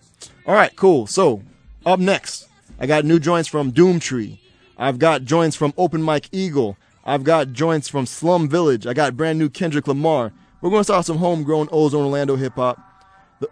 All 0.45 0.55
right, 0.55 0.75
cool. 0.75 1.07
So 1.07 1.41
up 1.85 1.99
next, 1.99 2.47
I 2.79 2.87
got 2.87 3.05
new 3.05 3.19
joints 3.19 3.47
from 3.47 3.71
Doomtree. 3.71 4.39
I've 4.77 4.99
got 4.99 5.23
joints 5.23 5.55
from 5.55 5.73
Open 5.77 6.01
Mike 6.01 6.27
Eagle. 6.31 6.77
I've 7.05 7.23
got 7.23 7.53
joints 7.53 7.87
from 7.87 8.05
Slum 8.05 8.49
Village. 8.49 8.85
I 8.85 8.93
got 8.93 9.17
brand 9.17 9.39
new 9.39 9.49
Kendrick 9.49 9.87
Lamar. 9.87 10.33
We're 10.61 10.69
going 10.69 10.81
to 10.81 10.83
start 10.83 11.05
some 11.07 11.17
homegrown 11.17 11.69
Ozone 11.71 12.03
Orlando 12.05 12.35
hip 12.35 12.53
hop. 12.53 12.79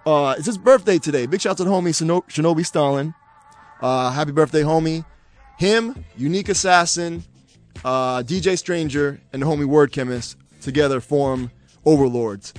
Uh, 0.05 0.35
it's 0.37 0.45
his 0.45 0.59
birthday 0.59 0.99
today. 0.99 1.25
Big 1.25 1.41
shout 1.41 1.51
out 1.51 1.57
to 1.57 1.63
the 1.63 1.71
homie 1.71 1.89
Shino- 1.89 2.23
Shinobi 2.29 2.63
Stalin. 2.63 3.15
Uh, 3.81 4.11
happy 4.11 4.31
birthday, 4.31 4.61
homie. 4.61 5.03
Him, 5.57 6.05
Unique 6.15 6.49
Assassin, 6.49 7.23
uh, 7.83 8.21
DJ 8.21 8.55
Stranger, 8.57 9.19
and 9.33 9.41
the 9.41 9.47
homie 9.47 9.65
Word 9.65 9.91
Chemist 9.91 10.37
together 10.61 11.01
form 11.01 11.49
Overlords. 11.83 12.53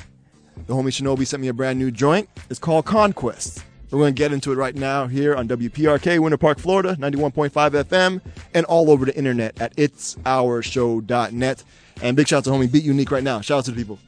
The 0.66 0.75
homie 0.75 0.88
Shinobi 0.88 1.25
sent 1.26 1.40
me 1.40 1.47
a 1.49 1.52
brand 1.52 1.78
new 1.78 1.92
joint. 1.92 2.28
It's 2.50 2.59
called 2.59 2.87
Conquest. 2.87 3.64
We're 3.92 4.00
going 4.00 4.14
to 4.14 4.19
get 4.19 4.33
into 4.33 4.50
it 4.52 4.57
right 4.57 4.75
now 4.75 5.07
here 5.07 5.37
on 5.37 5.47
WPRK, 5.49 6.19
Winter 6.19 6.37
Park, 6.37 6.59
Florida, 6.59 6.97
91.5 6.97 7.50
FM, 7.50 8.21
and 8.54 8.66
all 8.66 8.90
over 8.90 9.04
the 9.04 9.16
internet 9.16 9.61
at 9.61 9.76
itsourshow.net. 9.76 11.64
And 12.02 12.16
big 12.16 12.28
shout 12.28 12.38
out 12.38 12.45
to 12.45 12.50
homie 12.50 12.71
Beat 12.71 12.85
Unique 12.85 13.11
right 13.12 13.25
now. 13.25 13.40
Shout 13.40 13.59
out 13.59 13.64
to 13.66 13.71
the 13.71 13.76
people. 13.76 13.99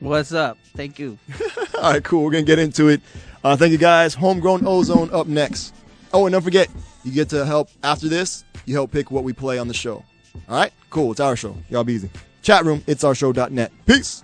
What's 0.00 0.32
up? 0.32 0.58
Thank 0.76 0.98
you. 0.98 1.18
All 1.74 1.92
right, 1.92 2.04
cool. 2.04 2.24
We're 2.24 2.30
going 2.30 2.44
to 2.44 2.50
get 2.50 2.58
into 2.58 2.88
it. 2.88 3.00
Uh, 3.42 3.56
thank 3.56 3.72
you 3.72 3.78
guys. 3.78 4.14
Homegrown 4.14 4.66
Ozone 4.66 5.10
up 5.12 5.26
next. 5.26 5.74
Oh, 6.12 6.26
and 6.26 6.32
don't 6.32 6.42
forget, 6.42 6.68
you 7.04 7.12
get 7.12 7.28
to 7.30 7.44
help 7.44 7.68
after 7.82 8.08
this. 8.08 8.44
You 8.64 8.74
help 8.74 8.92
pick 8.92 9.10
what 9.10 9.24
we 9.24 9.32
play 9.32 9.58
on 9.58 9.66
the 9.66 9.74
show. 9.74 10.04
All 10.48 10.56
right, 10.56 10.72
cool. 10.90 11.10
It's 11.10 11.20
our 11.20 11.36
show. 11.36 11.56
Y'all 11.68 11.84
be 11.84 11.94
easy. 11.94 12.10
Chat 12.42 12.64
room, 12.64 12.82
it's 12.86 13.02
our 13.02 13.14
show.net. 13.14 13.72
Peace. 13.86 14.22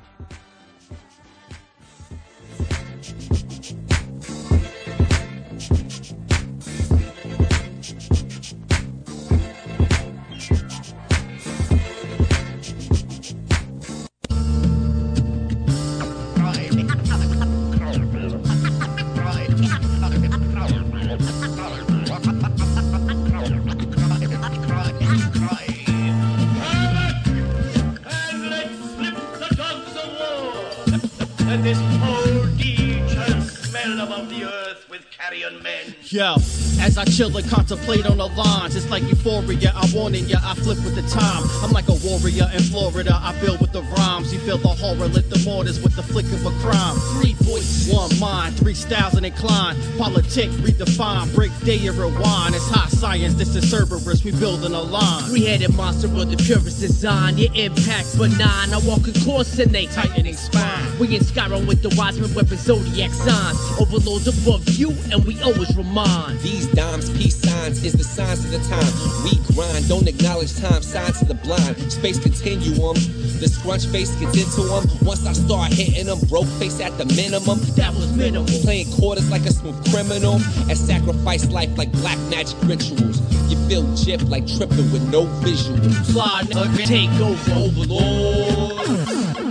Yo, 36.15 36.37
as 36.85 36.99
I 36.99 37.05
chill 37.05 37.35
and 37.37 37.49
contemplate 37.49 38.07
on 38.07 38.19
the 38.19 38.27
lines, 38.27 38.77
it's 38.77 38.89
like 38.91 39.03
euphoria. 39.05 39.73
I'm 39.75 39.91
warning 39.93 40.27
ya, 40.27 40.39
I 40.43 40.55
flip 40.55 40.79
with 40.85 40.95
the 40.95 41.03
time. 41.09 41.43
I'm 41.63 41.73
like 41.73 41.89
a 41.89 41.97
warrior 42.05 42.49
in 42.53 42.63
Florida. 42.63 43.19
I 43.21 43.33
build 43.41 43.61
with 43.61 43.73
the 43.73 43.83
rhymes. 43.83 44.33
You 44.33 44.39
feel 44.41 44.59
the 44.59 44.69
horror, 44.69 45.09
lit 45.09 45.31
the 45.31 45.41
mortars 45.45 45.83
with 45.83 45.97
the 45.97 46.03
flick 46.03 46.27
of 46.27 46.45
a 46.45 46.51
crime. 46.61 46.97
Three 47.17 47.35
voices, 47.41 47.93
one 47.93 48.17
mind, 48.19 48.57
three 48.57 48.75
styles 48.75 49.15
and 49.15 49.25
incline. 49.25 49.77
Politic, 49.97 50.51
redefine, 50.61 51.35
break 51.35 51.53
day 51.61 51.87
and 51.87 51.97
rewind. 51.97 52.55
It's 52.55 52.69
high 52.69 52.89
science, 52.89 53.35
this 53.35 53.57
is 53.57 53.65
Cerberus. 53.71 54.25
We 54.25 54.33
building 54.33 54.75
a 54.75 54.83
line. 54.83 55.25
Three-headed 55.25 55.75
monster 55.75 56.09
with 56.09 56.31
the 56.31 56.37
purest 56.37 56.81
design. 56.81 57.39
Your 57.39 57.53
impact 57.55 58.19
benign. 58.19 58.73
I 58.73 58.81
walk 58.85 59.09
a 59.09 59.13
course 59.25 59.59
and 59.59 59.73
they 59.73 59.87
Tightening 59.87 60.35
spine. 60.35 60.99
We 60.99 61.15
in 61.15 61.23
Skyrim 61.23 61.67
with 61.69 61.83
the 61.83 61.89
wise 61.91 62.19
Wiseman 62.19 62.35
weapon 62.35 62.59
zodiac 62.59 63.11
signs. 63.11 63.59
Overlords 63.81 64.29
above 64.29 64.69
you, 64.69 64.91
and 65.11 65.25
we 65.25 65.41
always 65.43 65.75
remind. 65.77 66.39
These 66.41 66.74
dimes, 66.75 67.11
peace 67.11 67.37
signs, 67.37 67.85
is 67.85 67.93
the 67.93 68.05
signs 68.05 68.45
of 68.45 68.51
the 68.51 68.59
time. 68.69 68.93
We 69.25 69.39
grind, 69.55 69.89
don't 69.89 70.09
acknowledge 70.09 70.55
time, 70.57 70.83
signs 70.83 71.19
to 71.21 71.25
the 71.25 71.35
blind. 71.35 71.93
Space 71.93 72.19
continuum, 72.19 72.95
the 73.41 73.49
scrunch 73.49 73.87
face 73.87 74.15
gets 74.17 74.37
into 74.37 74.69
them. 74.69 74.85
Once 75.03 75.27
I 75.27 75.33
start 75.33 75.73
hitting 75.73 76.07
them, 76.07 76.21
broke 76.29 76.49
face 76.59 76.81
at 76.81 76.97
the 76.99 77.07
minimum. 77.17 77.61
That 77.77 77.95
was 77.95 78.15
minimal. 78.17 78.47
Playing 78.63 78.91
quarters 78.93 79.31
like 79.31 79.43
a 79.43 79.53
smooth 79.53 79.79
criminal, 79.91 80.35
and 80.69 80.77
sacrifice 80.77 81.49
life 81.51 81.77
like 81.79 81.93
black 81.93 82.19
magic 82.31 82.57
rituals. 82.63 83.21
You 83.51 83.57
feel 83.69 83.85
gypped 83.95 84.29
like 84.29 84.47
tripping 84.47 84.91
with 84.93 85.09
no 85.11 85.27
visuals. 85.43 86.13
Fly 86.13 86.43
nigga, 86.45 86.87
take 86.87 87.11
over, 87.21 87.53
overlord. 87.53 89.44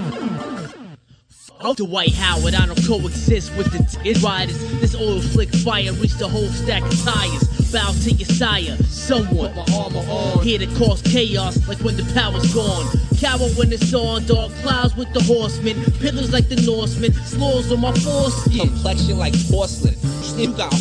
Fuck 1.63 1.77
the 1.77 1.86
White 1.86 2.13
Howard, 2.15 2.55
I 2.55 2.65
don't 2.65 2.75
coexist 2.86 3.55
with 3.55 3.72
the 3.72 3.79
t- 4.03 4.20
riders. 4.20 4.60
This 4.82 4.93
oil 4.96 5.22
flick 5.22 5.48
fire 5.48 5.93
reached 5.93 6.20
a 6.20 6.27
whole 6.27 6.50
stack 6.50 6.84
of 6.84 7.05
tires. 7.05 7.72
Bow 7.72 7.89
to 8.03 8.12
your 8.12 8.27
sire, 8.27 8.75
someone. 8.84 9.53
Put 9.53 9.70
my 9.70 9.77
armor 9.77 10.00
on. 10.00 10.43
Here 10.43 10.60
to 10.60 10.67
cause 10.75 11.01
chaos, 11.03 11.65
like 11.65 11.79
when 11.79 11.96
the 11.96 12.03
power's 12.13 12.53
gone. 12.53 12.86
Cower 13.17 13.48
when 13.55 13.72
it's 13.72 13.93
on, 13.93 14.25
dark 14.25 14.51
clouds 14.55 14.98
with 14.98 15.13
the 15.13 15.24
horsemen. 15.24 15.82
Pillars 16.01 16.34
like 16.34 16.50
the 16.50 16.58
Norsemen, 16.58 17.13
slaws 17.13 17.72
on 17.72 17.79
my 17.79 17.93
foreskin. 17.93 18.67
Complexion 18.67 19.17
like 19.17 19.34
porcelain. 19.50 19.96
You 20.37 20.51
got 20.57 20.73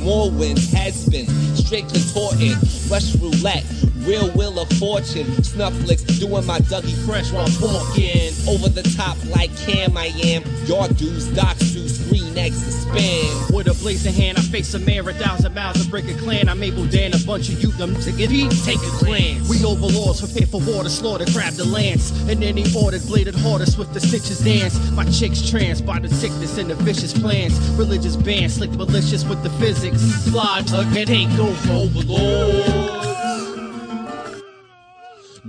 more 0.00 0.30
winds, 0.30 0.72
head 0.72 0.94
spin, 0.94 1.26
straight 1.54 1.88
contorting, 1.88 2.56
rush 2.88 3.14
roulette, 3.16 3.64
real 3.98 4.30
wheel 4.30 4.58
of 4.58 4.68
fortune, 4.78 5.26
snuff 5.44 5.74
flicks, 5.82 6.02
doing 6.02 6.46
my 6.46 6.58
Dougie 6.60 6.96
Fresh 7.06 7.32
while 7.32 7.48
walking. 7.60 8.32
Over 8.48 8.68
the 8.68 8.82
top 8.96 9.16
like 9.30 9.54
Cam 9.58 9.96
I 9.96 10.06
am, 10.24 10.42
your 10.66 10.88
dudes, 10.88 11.26
doc 11.34 11.56
suits, 11.58 11.99
eggs 12.36 12.64
to 12.64 12.72
spin. 12.72 13.54
With 13.54 13.68
a 13.68 13.74
blazing 13.74 14.14
hand, 14.14 14.38
I 14.38 14.42
face 14.42 14.74
a 14.74 14.78
man 14.78 15.06
a 15.08 15.12
thousand 15.14 15.54
miles 15.54 15.80
and 15.80 15.90
break 15.90 16.08
a 16.08 16.14
clan. 16.14 16.48
I'm 16.48 16.62
able 16.62 16.86
Dan, 16.86 17.14
a 17.14 17.18
bunch 17.24 17.48
of 17.48 17.62
you 17.62 17.70
them 17.72 17.94
to 18.02 18.12
get 18.12 18.30
heat, 18.30 18.50
take 18.64 18.78
a 18.78 19.04
glance. 19.04 19.48
We 19.48 19.64
overlords, 19.64 20.20
prepare 20.20 20.46
for 20.46 20.60
war 20.60 20.82
to 20.82 20.90
slaughter, 20.90 21.24
grab 21.32 21.54
the 21.54 21.64
lance. 21.64 22.10
And 22.28 22.42
any 22.42 22.64
ordered, 22.76 23.06
bladed 23.06 23.34
harder, 23.34 23.66
swift 23.66 23.94
the 23.94 24.00
stitches 24.00 24.40
dance. 24.40 24.78
My 24.92 25.04
chick's 25.04 25.48
trans 25.48 25.80
by 25.80 25.98
the 25.98 26.08
sickness 26.08 26.58
and 26.58 26.70
the 26.70 26.74
vicious 26.74 27.12
plans. 27.12 27.58
Religious 27.70 28.16
bands, 28.16 28.54
slick 28.54 28.70
malicious 28.72 29.24
with 29.24 29.42
the 29.42 29.50
physics. 29.50 30.02
Fly, 30.30 30.60
again, 30.60 31.06
take 31.06 31.38
over, 31.38 31.72
overlord. 31.72 32.99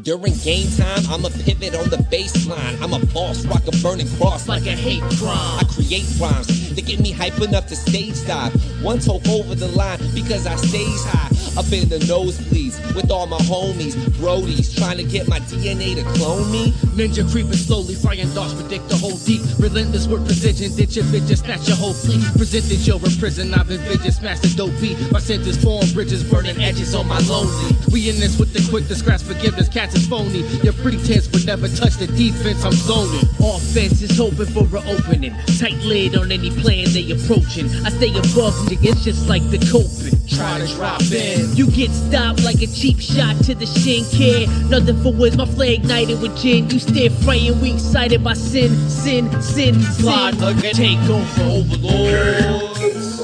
During 0.03 0.33
game 0.37 0.67
time, 0.77 1.03
I'm 1.09 1.25
a 1.25 1.29
pivot 1.29 1.75
on 1.75 1.89
the 1.89 1.97
baseline. 2.09 2.81
I'm 2.81 2.93
a 2.93 3.05
boss, 3.13 3.45
rock 3.45 3.61
a 3.67 3.71
burning 3.83 4.07
cross 4.17 4.47
Like 4.47 4.65
a 4.65 4.71
hate 4.71 5.03
crime. 5.19 5.59
I 5.59 5.63
create 5.69 6.07
rhymes 6.19 6.73
that 6.75 6.85
get 6.85 6.99
me 6.99 7.11
hype 7.11 7.39
enough 7.41 7.67
to 7.67 7.75
stage 7.75 8.25
dive. 8.25 8.53
One 8.81 8.99
toke 8.99 9.27
over 9.29 9.53
the 9.53 9.67
line 9.67 9.99
because 10.15 10.47
I 10.47 10.55
stays 10.55 11.03
high. 11.05 11.29
Up 11.59 11.67
in 11.73 11.89
the 11.89 11.99
nosebleeds 12.07 12.79
with 12.95 13.11
all 13.11 13.27
my 13.27 13.37
homies, 13.39 13.93
Brodies, 14.17 14.75
trying 14.75 14.97
to 14.97 15.03
get 15.03 15.27
my 15.27 15.39
DNA 15.51 15.95
to 15.95 16.03
clone 16.17 16.49
me. 16.49 16.71
Ninja 16.95 17.29
creeping 17.29 17.53
slowly, 17.53 17.93
flying 17.93 18.33
darts 18.33 18.53
predict 18.53 18.87
the 18.87 18.95
whole 18.95 19.17
deep. 19.27 19.41
Relentless 19.59 20.07
with 20.07 20.25
precision, 20.25 20.73
ditch 20.75 20.95
your 20.95 21.05
bitches, 21.05 21.43
snatch 21.43 21.67
your 21.67 21.75
whole 21.75 21.93
fleet. 21.93 22.23
Presented 22.37 22.79
your 22.87 22.99
prison, 23.19 23.53
I've 23.53 23.69
envisioned, 23.69 24.13
smash 24.13 24.39
the 24.39 24.47
dope 24.55 24.73
beat. 24.79 24.97
My 25.11 25.19
sentence 25.19 25.61
form 25.61 25.83
bridges, 25.93 26.23
burning 26.23 26.57
edges 26.63 26.95
on 26.95 27.07
my 27.07 27.19
lonely. 27.27 27.75
We 27.91 28.09
in 28.09 28.15
this 28.19 28.39
with 28.39 28.53
the 28.53 28.65
quick 28.71 28.87
to 28.87 28.95
scratch 28.95 29.21
forgiveness, 29.21 29.67
cats 29.91 30.01
is 30.01 30.07
phony. 30.07 30.39
Your 30.63 30.73
pretense 30.73 31.31
would 31.31 31.45
never 31.45 31.67
touch 31.67 31.95
the 31.95 32.07
defense, 32.07 32.63
I'm 32.63 32.71
zoning. 32.71 33.27
Offense 33.39 34.01
is 34.01 34.17
hoping 34.17 34.45
for 34.47 34.63
an 34.77 34.87
opening. 34.87 35.35
Tight 35.59 35.77
lid 35.83 36.15
on 36.15 36.31
any 36.31 36.49
plan 36.49 36.85
they 36.93 37.11
approaching. 37.11 37.67
I 37.85 37.89
stay 37.89 38.11
above 38.11 38.71
it. 38.71 38.79
It's 38.81 39.03
just 39.03 39.27
like 39.27 39.43
the 39.49 39.59
coping. 39.71 40.17
Try 40.27 40.59
to 40.59 40.67
drop 40.75 41.01
in. 41.11 41.55
You 41.55 41.69
get 41.71 41.91
stopped 41.91 42.43
like 42.43 42.61
a 42.61 42.67
cheap 42.67 42.99
shot 42.99 43.37
to 43.45 43.55
the 43.55 43.65
shin 43.65 44.03
kid. 44.11 44.49
Nothing 44.69 45.01
for 45.01 45.13
words, 45.13 45.37
my 45.37 45.45
flare 45.45 45.73
ignited 45.73 46.21
with 46.21 46.37
gin. 46.37 46.69
You 46.69 46.79
stare 46.79 47.09
frightened, 47.09 47.61
weak 47.61 47.75
excited 47.75 48.23
by 48.23 48.33
sin, 48.33 48.69
sin, 48.89 49.29
sin, 49.41 49.81
sin. 49.81 50.43
again, 50.43 50.73
take 50.73 50.99
over, 51.09 51.43
overlord. 51.43 53.20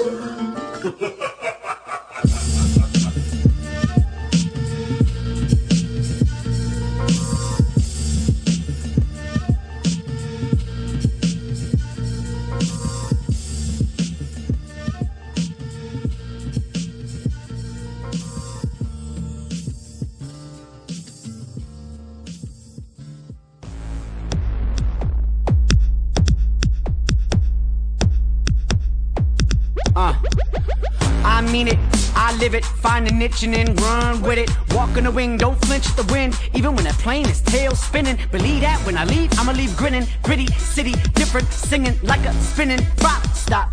Find 32.98 33.12
a 33.12 33.14
niche 33.14 33.44
and 33.44 33.54
then 33.54 33.76
run 33.76 34.22
with 34.24 34.40
it. 34.40 34.50
Walk 34.74 34.98
on 34.98 35.04
the 35.04 35.12
wing, 35.12 35.38
don't 35.38 35.60
flinch 35.66 35.88
the 35.96 36.04
wind, 36.12 36.34
even 36.56 36.76
when 36.76 36.84
that 36.86 36.96
plane 36.96 37.28
is 37.30 37.42
tail 37.42 37.76
spinning. 37.76 38.18
Believe 38.32 38.62
that 38.62 38.80
when 38.88 38.98
I 38.98 39.06
leave, 39.06 39.30
I'ma 39.38 39.52
leave 39.52 39.76
grinning. 39.78 40.08
Pretty 40.24 40.48
city, 40.58 40.94
different, 41.14 41.48
singing 41.52 41.96
like 42.02 42.26
a 42.26 42.34
spinning 42.42 42.84
prop. 42.98 43.24
Stop. 43.36 43.70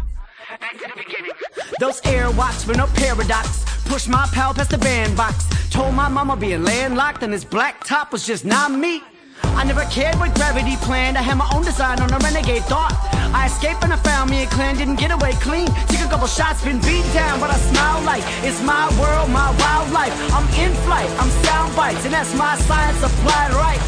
Back 0.61 0.73
to 0.73 0.88
the 0.88 1.02
beginning. 1.02 1.33
Those 1.81 2.00
air 2.04 2.31
watch 2.33 2.66
with 2.66 2.76
no 2.76 2.87
paradox. 2.88 3.64
Push 3.87 4.09
my 4.09 4.26
pal 4.35 4.52
past 4.52 4.71
the 4.71 4.78
bandbox. 4.78 5.47
Told 5.71 5.95
my 5.95 6.09
mama 6.09 6.37
being 6.37 6.62
landlocked 6.62 7.23
and 7.23 7.33
this 7.33 7.45
black 7.45 7.83
top 7.85 8.12
was 8.12 8.26
just 8.26 8.45
not 8.45 8.73
me. 8.73 9.02
I 9.43 9.64
never 9.64 9.85
cared 9.85 10.16
what 10.16 10.35
gravity 10.35 10.76
planned. 10.76 11.16
I 11.16 11.23
had 11.23 11.38
my 11.38 11.50
own 11.54 11.64
design 11.64 11.99
on 12.00 12.12
a 12.12 12.19
renegade 12.19 12.64
thought. 12.64 13.13
I 13.34 13.46
escaped 13.46 13.82
and 13.82 13.92
I 13.92 13.96
found 13.96 14.30
me 14.30 14.44
a 14.44 14.46
clan, 14.46 14.76
didn't 14.76 14.96
get 14.96 15.10
away 15.10 15.32
clean. 15.42 15.66
Took 15.90 16.06
a 16.06 16.08
couple 16.08 16.28
shots, 16.28 16.62
been 16.62 16.80
beat 16.80 17.04
down, 17.12 17.40
but 17.40 17.50
I 17.50 17.56
smile 17.56 18.00
like 18.02 18.22
it's 18.46 18.62
my 18.62 18.86
world, 19.00 19.28
my 19.28 19.50
wildlife. 19.58 20.14
I'm 20.32 20.46
in 20.54 20.72
flight, 20.86 21.10
I'm 21.18 21.28
sound 21.42 21.74
bites, 21.74 22.04
and 22.04 22.14
that's 22.14 22.32
my 22.36 22.56
science 22.68 23.02
applied 23.02 23.50
right. 23.52 23.82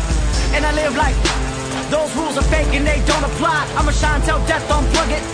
And 0.55 0.67
I 0.67 0.73
live 0.75 0.97
like 0.97 1.17
those 1.91 2.15
rules 2.17 2.37
are 2.37 2.49
fake 2.51 2.75
and 2.75 2.85
they 2.85 3.01
don't 3.07 3.25
apply. 3.25 3.63
I'ma 3.79 3.93
shine 3.93 4.21
till 4.23 4.45
death 4.47 4.67
unplug 4.69 5.11
it. 5.15 5.25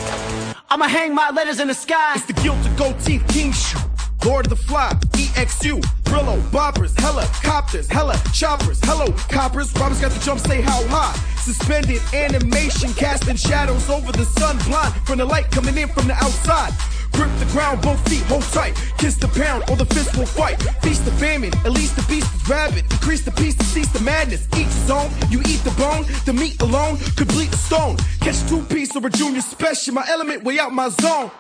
I'ma 0.69 0.87
hang 0.87 1.15
my 1.15 1.31
letters 1.31 1.61
in 1.61 1.69
the 1.69 1.75
sky. 1.75 2.13
It's 2.15 2.27
the 2.27 2.35
guilt 2.35 2.65
of 2.67 2.77
gold 2.77 3.01
teeth 3.01 3.27
king 3.29 3.53
shoe. 3.53 3.92
Lord 4.25 4.47
of 4.47 4.51
the 4.51 4.57
Fly, 4.57 4.91
EXU, 5.13 5.81
Brillo, 6.05 6.41
boppers, 6.51 6.99
helicopters, 7.01 7.89
hella 7.89 8.15
choppers, 8.33 8.79
hello 8.85 9.11
coppers. 9.29 9.75
Robbers 9.75 10.01
got 10.01 10.13
the 10.13 10.21
jump, 10.21 10.39
say 10.41 10.61
how 10.61 10.87
high. 10.87 11.15
Suspended 11.39 12.01
animation, 12.15 12.93
casting 12.93 13.35
shadows 13.35 13.91
over 13.91 14.13
the 14.13 14.25
sun, 14.25 14.59
blind 14.69 14.95
from 15.07 15.19
the 15.19 15.25
light 15.25 15.51
coming 15.51 15.77
in 15.77 15.89
from 15.89 16.07
the 16.07 16.15
outside. 16.15 16.73
Grip 17.13 17.31
the 17.41 17.47
ground, 17.47 17.83
both 17.83 17.99
feet 18.09 18.23
hold 18.23 18.45
tight. 18.45 18.75
Kiss 18.97 19.17
the 19.17 19.29
pound, 19.29 19.69
or 19.69 19.77
the 19.77 19.87
fist 19.87 20.17
will 20.17 20.27
fight. 20.27 20.63
Feast 20.83 21.05
the 21.05 21.13
famine, 21.13 21.53
at 21.65 21.73
least 21.73 21.97
the 21.97 22.03
beast 22.03 22.33
is 22.33 22.49
rabid. 22.49 22.85
Increase 22.93 23.25
the 23.25 23.33
peace 23.33 23.57
to 23.57 23.65
cease 23.65 23.93
the 23.93 24.01
madness. 24.01 24.47
Each 24.57 24.91
own, 24.91 25.11
you 25.31 25.41
eat 25.41 25.63
the 25.65 25.75
bone. 25.77 26.07
The 26.27 26.33
meat 26.33 26.63
alone 26.63 26.97
complete 27.17 27.51
the 27.51 27.57
stone. 27.57 27.97
Catch 28.21 28.49
two 28.49 28.63
piece 28.63 28.95
or 28.95 29.05
a 29.05 29.11
junior 29.11 29.41
special. 29.41 29.95
My 29.95 30.07
element 30.09 30.45
way 30.45 30.61
out 30.61 30.73
my 30.73 30.91
zone. 30.91 31.31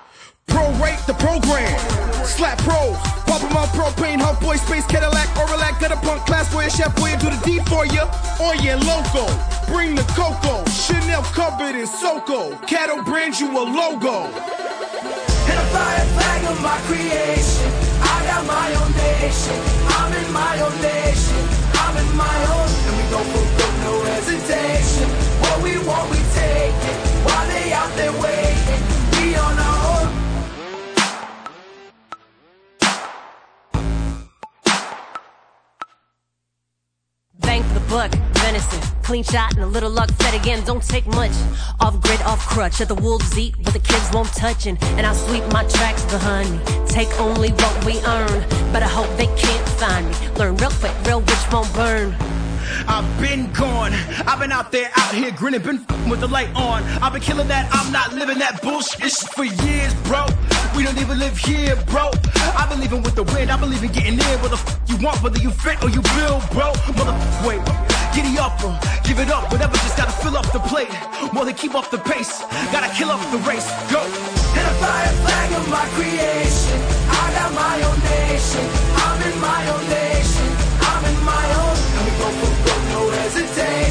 Prorate 0.52 1.04
the 1.06 1.14
program. 1.14 1.78
Slap 2.24 2.58
pros. 2.58 2.96
Pop 3.26 3.42
'em 3.42 3.56
on 3.56 3.68
propane, 3.68 4.20
hot 4.20 4.40
boy, 4.40 4.56
space 4.56 4.86
Cadillac, 4.86 5.28
Oralac, 5.40 5.80
got 5.80 5.92
a 5.92 5.96
punk 5.96 6.24
class 6.26 6.52
boy, 6.52 6.68
chef 6.68 6.94
boy, 6.96 7.16
do 7.16 7.30
the 7.30 7.40
D 7.44 7.60
for 7.70 7.86
ya. 7.86 8.04
Or 8.38 8.54
yeah, 8.56 8.76
loco. 8.76 9.24
Bring 9.72 9.94
the 9.94 10.04
cocoa. 10.12 10.64
Chanel 10.70 11.22
covered 11.32 11.74
in 11.74 11.86
Soko. 11.86 12.54
Cattle 12.66 13.02
brand 13.02 13.40
you 13.40 13.48
a 13.56 13.64
logo. 13.64 14.28
And 15.48 15.58
I 15.58 15.64
fly 15.72 15.92
a 15.94 16.06
flag 16.14 16.44
of 16.52 16.60
my 16.60 16.78
creation. 16.88 17.70
I 18.14 18.16
got 18.28 18.44
my 18.46 18.68
own 18.80 18.92
nation. 18.92 19.56
I'm 19.98 20.12
in 20.12 20.28
my 20.32 20.54
own 20.60 20.76
nation. 20.82 21.40
I'm 21.82 21.96
in 21.96 22.10
my 22.16 22.38
own. 22.54 22.68
And 22.86 22.94
we 22.98 23.04
for 23.10 23.46
broke, 23.56 23.76
no 23.86 23.92
hesitation. 24.12 25.08
What 25.42 25.62
we 25.62 25.78
want, 25.88 26.10
we 26.10 26.20
take 26.36 26.80
it. 26.90 26.96
While 27.24 27.46
they 27.48 27.72
out 27.72 27.92
there 27.96 28.12
waiting, 28.12 28.61
buck, 37.92 38.10
venison. 38.40 38.80
Clean 39.02 39.22
shot 39.22 39.54
and 39.54 39.62
a 39.62 39.66
little 39.66 39.90
luck 39.90 40.10
fed 40.12 40.34
again. 40.34 40.64
Don't 40.64 40.82
take 40.82 41.06
much. 41.06 41.32
Off 41.78 42.00
grid, 42.00 42.22
off 42.22 42.40
crutch. 42.48 42.80
Let 42.80 42.88
the 42.88 42.94
wolves 42.94 43.38
eat 43.38 43.54
what 43.58 43.74
the 43.74 43.80
kids 43.80 44.08
won't 44.14 44.32
touch. 44.32 44.66
And, 44.66 44.78
I'll 45.06 45.14
sweep 45.14 45.44
my 45.52 45.64
tracks 45.64 46.04
behind 46.06 46.50
me. 46.50 46.58
Take 46.86 47.10
only 47.20 47.50
what 47.50 47.84
we 47.84 47.98
earn. 48.06 48.40
But 48.72 48.82
I 48.82 48.88
hope 48.88 49.10
they 49.18 49.26
can't 49.36 49.68
find 49.80 50.08
me. 50.08 50.14
Learn 50.38 50.56
real 50.56 50.70
quick, 50.70 50.94
real 51.06 51.20
witch 51.20 51.46
won't 51.52 51.72
burn. 51.74 52.31
I've 52.88 53.08
been 53.20 53.52
gone. 53.52 53.92
I've 54.26 54.40
been 54.40 54.52
out 54.52 54.72
there, 54.72 54.90
out 54.96 55.14
here 55.14 55.30
grinning, 55.30 55.62
been 55.62 55.84
with 56.08 56.20
the 56.20 56.28
light 56.28 56.54
on. 56.54 56.82
I've 57.02 57.12
been 57.12 57.22
killing 57.22 57.48
that. 57.48 57.68
I'm 57.72 57.92
not 57.92 58.12
living 58.14 58.38
that 58.38 58.62
bullshit 58.62 59.12
for 59.34 59.44
years, 59.44 59.94
bro. 60.08 60.26
We 60.76 60.82
don't 60.82 60.98
even 60.98 61.18
live 61.18 61.36
here, 61.36 61.76
bro. 61.86 62.10
I 62.56 62.66
believe 62.68 62.92
in 62.92 63.02
with 63.02 63.14
the 63.14 63.24
wind. 63.24 63.50
I 63.50 63.58
believe 63.58 63.82
in 63.82 63.92
getting 63.92 64.14
in. 64.14 64.36
What 64.40 64.50
the 64.50 64.56
f- 64.56 64.80
you 64.86 64.96
want, 65.04 65.22
whether 65.22 65.38
you 65.38 65.50
fit 65.50 65.82
or 65.82 65.90
you 65.90 66.02
build, 66.16 66.42
bro. 66.50 66.72
Mother, 66.96 67.16
wait. 67.46 67.60
Giddy 68.14 68.38
up 68.38 68.62
or 68.64 68.78
give 69.04 69.18
it 69.18 69.30
up. 69.30 69.50
Whatever, 69.50 69.74
just 69.76 69.96
gotta 69.96 70.12
fill 70.12 70.36
up 70.36 70.50
the 70.52 70.60
plate. 70.60 70.90
More 71.32 71.44
than 71.44 71.54
keep 71.54 71.74
up 71.74 71.90
the 71.90 71.98
pace. 71.98 72.40
Gotta 72.72 72.92
kill 72.94 73.10
up 73.10 73.20
the 73.30 73.38
race. 73.48 73.68
Go. 73.90 74.00
And 74.02 74.66
a 74.68 74.74
flag 74.80 75.52
of 75.52 75.68
my 75.68 75.84
creation. 75.96 76.78
I 77.08 77.24
got 77.36 77.50
my 77.54 77.76
own 77.88 77.98
nation. 78.00 78.66
I'm 79.06 79.22
in 79.22 79.40
my 79.40 79.70
own 79.70 79.88
nation 79.88 80.01
no 82.90 83.10
hesitate. 83.10 83.81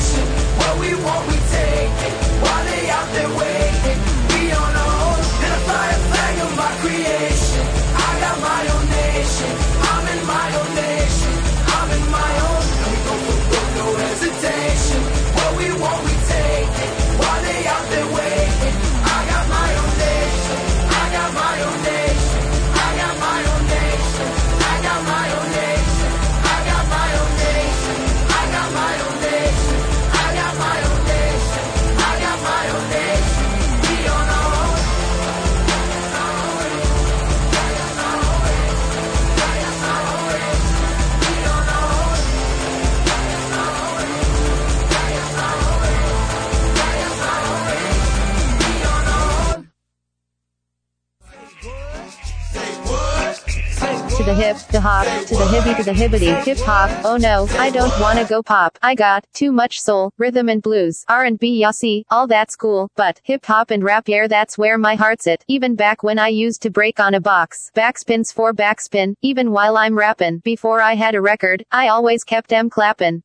Hop, 54.81 55.05
to 55.27 55.35
the 55.35 55.45
hippie, 55.45 55.77
to 55.77 55.83
the 55.83 55.91
hibbity, 55.91 56.43
hip 56.43 56.57
hop. 56.59 56.89
Oh 57.05 57.17
no, 57.17 57.47
I 57.59 57.69
don't 57.69 57.93
wanna 57.99 58.25
go 58.25 58.41
pop. 58.41 58.77
I 58.81 58.95
got 58.95 59.25
too 59.33 59.51
much 59.51 59.79
soul, 59.79 60.11
rhythm 60.17 60.49
and 60.49 60.61
blues, 60.61 61.05
R&B, 61.07 61.61
yossi, 61.61 62.03
all 62.09 62.27
that's 62.27 62.55
cool, 62.55 62.89
but 62.95 63.21
hip 63.23 63.45
hop 63.45 63.71
and 63.71 63.83
rap, 63.83 64.09
yeah, 64.09 64.27
that's 64.27 64.57
where 64.57 64.77
my 64.77 64.95
heart's 64.95 65.27
at. 65.27 65.43
Even 65.47 65.75
back 65.75 66.03
when 66.03 66.17
I 66.17 66.29
used 66.29 66.61
to 66.63 66.69
break 66.69 66.99
on 66.99 67.13
a 67.13 67.21
box, 67.21 67.71
backspins 67.75 68.33
for 68.33 68.53
backspin, 68.53 69.13
even 69.21 69.51
while 69.51 69.77
I'm 69.77 69.97
rapping. 69.97 70.39
Before 70.39 70.81
I 70.81 70.95
had 70.95 71.15
a 71.15 71.21
record, 71.21 71.63
I 71.71 71.87
always 71.87 72.23
kept 72.23 72.51
em 72.51 72.69
clappin'. 72.69 73.23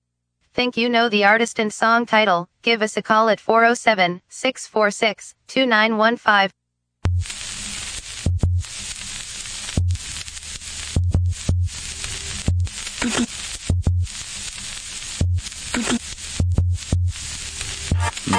Think 0.53 0.77
you 0.77 0.89
know 0.89 1.09
the 1.09 1.25
artist 1.25 1.59
and 1.59 1.73
song 1.73 2.07
title? 2.07 2.49
Give 2.63 2.83
us 2.83 2.97
a 2.97 3.03
call 3.03 3.29
at 3.29 3.41
407 3.41 4.23
646 4.29 5.35
2915. 5.49 6.51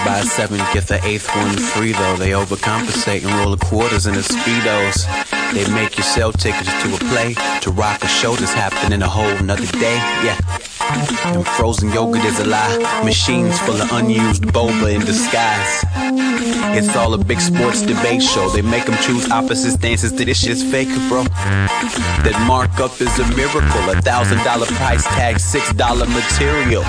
Buy 0.07 0.21
seven, 0.21 0.57
get 0.73 0.87
the 0.87 1.03
eighth 1.05 1.27
one 1.35 1.57
free 1.57 1.91
though. 1.91 2.15
They 2.15 2.31
overcompensate 2.31 3.25
and 3.25 3.33
roll 3.39 3.51
the 3.53 3.65
quarters 3.65 4.05
in 4.07 4.13
the 4.13 4.21
speedos. 4.21 5.05
They 5.53 5.69
make 5.73 5.97
you 5.97 6.03
sell 6.03 6.31
tickets 6.31 6.71
to 6.83 6.95
a 6.95 6.97
play, 7.11 7.33
to 7.61 7.71
rock 7.71 8.01
a 8.03 8.07
show 8.07 8.33
that's 8.35 8.53
happening 8.53 9.01
a 9.01 9.09
whole 9.09 9.37
nother 9.43 9.65
day. 9.65 9.97
Yeah. 10.23 10.39
And 10.89 11.45
frozen 11.45 11.91
yogurt 11.91 12.23
is 12.23 12.39
a 12.39 12.45
lie. 12.45 13.01
Machines 13.03 13.59
full 13.61 13.81
of 13.81 13.91
unused 13.91 14.43
boba 14.43 14.93
in 14.95 15.01
disguise. 15.01 15.83
It's 16.77 16.95
all 16.95 17.13
a 17.13 17.17
big 17.17 17.41
sports 17.41 17.81
debate 17.81 18.21
show. 18.21 18.49
They 18.49 18.61
make 18.61 18.85
them 18.85 18.95
choose 19.01 19.29
opposite 19.31 19.71
stances 19.71 20.11
to 20.13 20.23
this 20.25 20.39
shit's 20.39 20.63
fake, 20.63 20.89
bro. 21.09 21.23
That 22.23 22.37
markup 22.47 23.01
is 23.01 23.17
a 23.19 23.27
miracle. 23.35 23.89
A 23.89 24.01
thousand 24.01 24.37
dollar 24.43 24.67
price 24.77 25.03
tag, 25.03 25.39
six 25.39 25.73
dollar 25.73 26.05
materials. 26.05 26.85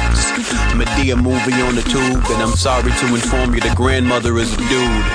Medea 0.76 1.16
movie 1.16 1.60
on 1.62 1.74
the 1.74 1.82
tube, 1.82 2.22
and 2.30 2.42
I'm 2.42 2.56
sorry 2.56 2.92
to 2.92 3.06
inform 3.06 3.54
you 3.54 3.60
the 3.60 3.74
grandmother 3.74 4.36
is 4.38 4.52
a 4.52 4.58
dude. 4.58 5.06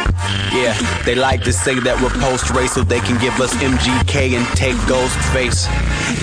Yeah, 0.52 0.76
they 1.06 1.16
like 1.16 1.44
to 1.44 1.54
say 1.54 1.80
that 1.80 2.00
we're 2.02 2.14
post 2.22 2.50
race 2.52 2.74
so 2.74 2.84
they 2.84 3.00
can 3.00 3.20
give 3.22 3.40
us 3.40 3.54
MGK 3.56 4.38
and 4.38 4.46
take 4.58 4.76
Ghostface. 4.90 5.68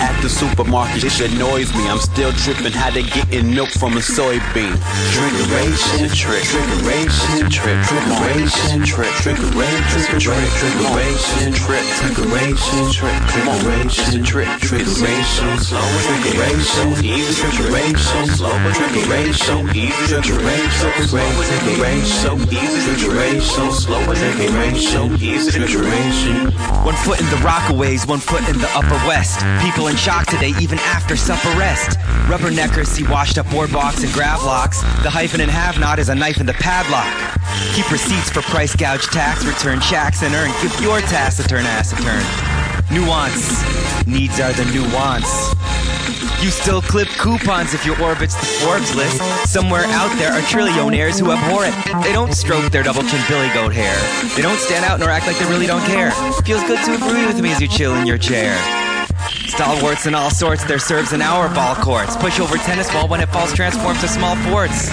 At 0.01 0.19
the 0.21 0.29
supermarket, 0.29 1.03
it 1.03 1.19
annoys 1.33 1.73
me. 1.73 1.87
I'm 1.87 1.99
still 1.99 2.33
tripping 2.33 2.73
how 2.73 2.91
they 2.91 3.03
getting 3.03 3.53
milk 3.53 3.69
from 3.71 3.93
a 3.93 4.01
soybean. 4.03 4.75
Trickeration, 5.13 6.09
trick, 6.13 6.43
trickeration, 6.43 7.49
trick, 7.49 7.79
trickeration, 7.85 8.85
trick, 8.85 9.13
trickeration, 9.21 10.03
trick, 10.11 10.43
trickeration, 10.51 11.53
trick, 11.55 11.85
trickeration, 11.97 12.91
trick, 12.91 13.15
trickeration, 13.31 14.25
trick, 14.25 14.47
trickeration, 14.59 15.59
slow, 15.61 15.87
trickeration, 16.03 17.03
easy, 17.03 17.33
trickeration, 17.41 18.25
slow, 18.35 18.51
trickeration, 18.75 19.73
easy, 19.73 20.15
trickeration, 20.17 20.97
slow, 20.99 21.23
trickeration, 21.39 22.51
easy, 22.51 22.91
trickeration, 22.91 23.71
slow, 23.71 24.01
trickeration, 24.13 25.21
easy, 25.21 25.51
trickeration. 25.51 26.51
One 26.85 26.95
foot 26.95 27.19
in 27.19 27.25
the 27.29 27.39
Rockaways, 27.45 28.07
one 28.07 28.19
foot 28.19 28.47
in 28.49 28.57
the 28.57 28.69
Upper 28.75 28.99
West. 29.07 29.39
People 29.61 29.70
in 29.79 29.95
shock 29.95 30.27
today, 30.27 30.53
even 30.59 30.77
after 30.79 31.15
supper 31.15 31.49
rest. 31.57 31.97
Rubberneckers 32.27 32.87
see 32.87 33.03
washed 33.03 33.37
up 33.37 33.45
boardwalks 33.47 34.03
and 34.03 34.13
gravlocks. 34.13 34.81
The 35.01 35.09
hyphen 35.09 35.41
and 35.41 35.49
have 35.49 35.79
not 35.79 35.97
is 35.97 36.09
a 36.09 36.15
knife 36.15 36.39
in 36.39 36.45
the 36.45 36.53
padlock. 36.53 37.07
Keep 37.75 37.91
receipts 37.91 38.29
for 38.29 38.41
price 38.43 38.75
gouge 38.75 39.05
tax, 39.07 39.45
return 39.45 39.79
checks 39.81 40.23
and 40.23 40.33
earn. 40.35 40.51
Give 40.61 40.79
your 40.81 40.99
taciturn 41.01 41.65
ass 41.65 41.93
a 41.93 41.95
turn. 41.97 42.23
Nuance. 42.93 44.05
Needs 44.05 44.39
are 44.39 44.53
the 44.53 44.65
nuance. 44.71 45.55
You 46.43 46.49
still 46.49 46.81
clip 46.81 47.07
coupons 47.19 47.73
if 47.73 47.85
your 47.85 47.99
orbit's 48.01 48.35
the 48.35 48.45
Forbes 48.65 48.93
list. 48.95 49.21
Somewhere 49.49 49.85
out 49.87 50.15
there 50.17 50.31
are 50.33 50.41
trillionaires 50.41 51.19
who 51.19 51.31
abhor 51.31 51.65
it. 51.65 52.03
They 52.03 52.13
don't 52.13 52.33
stroke 52.33 52.71
their 52.71 52.83
double 52.83 53.03
chin 53.03 53.21
billy 53.29 53.49
goat 53.53 53.73
hair. 53.73 53.95
They 54.35 54.41
don't 54.41 54.59
stand 54.59 54.85
out 54.85 54.99
nor 54.99 55.09
act 55.09 55.27
like 55.27 55.37
they 55.37 55.45
really 55.45 55.67
don't 55.67 55.85
care. 55.85 56.11
Feels 56.43 56.63
good 56.63 56.83
to 56.85 56.95
agree 56.95 57.25
with 57.25 57.41
me 57.41 57.51
as 57.51 57.61
you 57.61 57.67
chill 57.67 57.95
in 57.95 58.05
your 58.05 58.17
chair. 58.17 58.80
Stalwarts 59.47 60.05
and 60.05 60.15
all 60.15 60.29
sorts, 60.29 60.63
there 60.65 60.79
serves 60.79 61.13
in 61.13 61.21
our 61.21 61.53
ball 61.53 61.75
courts. 61.75 62.15
Push 62.17 62.39
over 62.39 62.57
tennis 62.57 62.91
ball 62.91 63.07
when 63.07 63.19
it 63.19 63.29
falls 63.29 63.53
transforms 63.53 64.01
to 64.01 64.07
small 64.07 64.35
forts. 64.37 64.89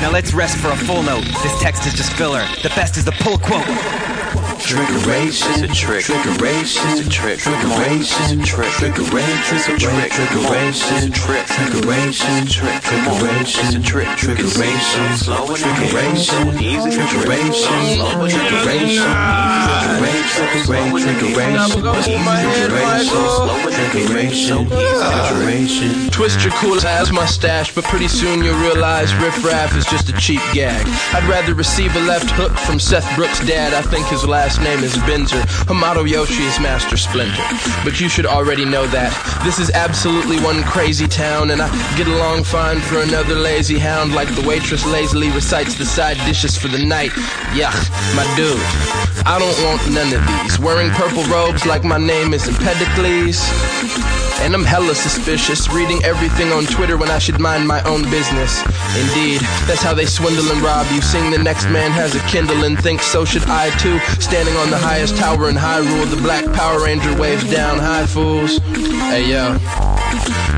Now 0.00 0.10
let's 0.10 0.32
rest 0.34 0.58
for 0.58 0.68
a 0.68 0.76
full 0.76 1.02
note. 1.02 1.24
This 1.42 1.60
text 1.60 1.86
is 1.86 1.94
just 1.94 2.12
filler. 2.12 2.46
The 2.62 2.70
best 2.70 2.96
is 2.96 3.04
the 3.04 3.12
pull 3.12 3.38
quote. 3.38 4.17
Trickeration. 4.58 5.62
It's 5.62 5.62
a 5.62 5.74
trick. 5.74 6.04
Trickeration. 6.04 6.98
It's 6.98 7.06
a 7.06 7.10
trick. 7.10 7.38
Trickeration. 7.38 8.20
It's 8.20 8.32
a 8.32 8.36
trick. 8.44 8.70
Trickeration. 8.70 9.56
It's 9.56 9.68
a 9.68 9.76
trick. 9.78 10.10
Trickeration. 10.10 10.96
It's 10.96 11.06
a 11.06 11.10
trick. 11.10 11.46
Trickeration. 11.46 12.42
It's 12.42 12.50
a 12.50 12.58
trick. 12.58 12.82
Trickeration. 12.82 13.64
It's 13.64 13.74
a 13.74 13.80
trick. 13.80 14.08
Trickeration. 14.18 15.16
Slow 15.16 15.54
it 15.54 15.60
Trickeration. 15.60 16.60
Easy. 16.60 16.90
Trickeration. 16.90 17.96
Slow 17.96 18.24
it 18.24 18.32
Trickeration. 18.32 19.06
Trickeration. 20.38 20.98
Trickeration. 23.78 24.66
Trickeration. 24.66 26.10
Twist 26.10 26.42
your 26.42 26.52
cool 26.54 26.78
ass 26.80 27.12
mustache, 27.12 27.74
but 27.74 27.84
pretty 27.84 28.08
soon 28.08 28.42
you'll 28.42 28.58
realize 28.58 29.14
riff 29.16 29.44
raff 29.44 29.76
is 29.76 29.84
just 29.86 30.08
a 30.08 30.12
cheap 30.14 30.40
gag. 30.52 30.84
I'd 31.14 31.28
rather 31.28 31.54
receive 31.54 31.94
a 31.96 32.00
left 32.00 32.30
hook 32.30 32.52
from 32.52 32.80
Seth 32.80 33.06
Brooks' 33.14 33.40
dad. 33.46 33.72
I 33.72 33.82
think 33.82 34.06
his 34.06 34.24
last 34.26 34.47
name 34.56 34.82
is 34.82 34.96
Benzer. 35.04 35.42
Hamato 35.68 36.08
Yoshi 36.08 36.42
is 36.44 36.58
Master 36.58 36.96
Splinter. 36.96 37.44
But 37.84 38.00
you 38.00 38.08
should 38.08 38.24
already 38.24 38.64
know 38.64 38.86
that 38.86 39.12
this 39.44 39.58
is 39.58 39.68
absolutely 39.70 40.40
one 40.40 40.62
crazy 40.62 41.06
town, 41.06 41.50
and 41.50 41.60
I 41.60 41.68
get 41.98 42.08
along 42.08 42.44
fine 42.44 42.80
for 42.80 43.02
another 43.02 43.34
lazy 43.34 43.78
hound, 43.78 44.14
like 44.14 44.34
the 44.34 44.48
waitress 44.48 44.86
lazily 44.86 45.30
recites 45.30 45.76
the 45.76 45.84
side 45.84 46.16
dishes 46.24 46.56
for 46.56 46.68
the 46.68 46.82
night. 46.82 47.10
Yuck, 47.52 47.76
my 48.16 48.24
dude. 48.36 48.56
I 49.26 49.38
don't 49.38 49.58
want 49.68 49.84
none 49.92 50.14
of 50.16 50.24
these. 50.24 50.58
Wearing 50.58 50.88
purple 50.90 51.24
robes 51.24 51.66
like 51.66 51.84
my 51.84 51.98
name 51.98 52.32
is 52.32 52.48
Empedocles. 52.48 53.44
And 54.40 54.54
I'm 54.54 54.64
hella 54.64 54.94
suspicious, 54.94 55.68
reading 55.68 56.02
everything 56.04 56.52
on 56.52 56.64
Twitter 56.64 56.96
when 56.96 57.10
I 57.10 57.18
should 57.18 57.40
mind 57.40 57.66
my 57.66 57.82
own 57.82 58.08
business. 58.08 58.62
Indeed, 58.94 59.40
that's 59.66 59.82
how 59.82 59.94
they 59.94 60.06
swindle 60.06 60.48
and 60.52 60.62
rob 60.62 60.86
you. 60.92 61.02
Sing 61.02 61.30
the 61.32 61.38
next 61.38 61.66
man 61.66 61.90
has 61.90 62.14
a 62.14 62.20
Kindle 62.30 62.62
and 62.62 62.78
think 62.78 63.02
so 63.02 63.24
should 63.24 63.42
I 63.46 63.70
too. 63.78 63.98
Standing 64.38 64.56
on 64.58 64.70
the 64.70 64.78
highest 64.78 65.16
tower 65.16 65.48
in 65.48 65.56
Hyrule, 65.56 66.08
the 66.08 66.22
Black 66.22 66.44
Power 66.52 66.84
Ranger 66.84 67.12
waves 67.18 67.42
down. 67.50 67.80
Hi, 67.80 68.06
fools. 68.06 68.58
Hey, 69.10 69.28
yo. 69.28 69.58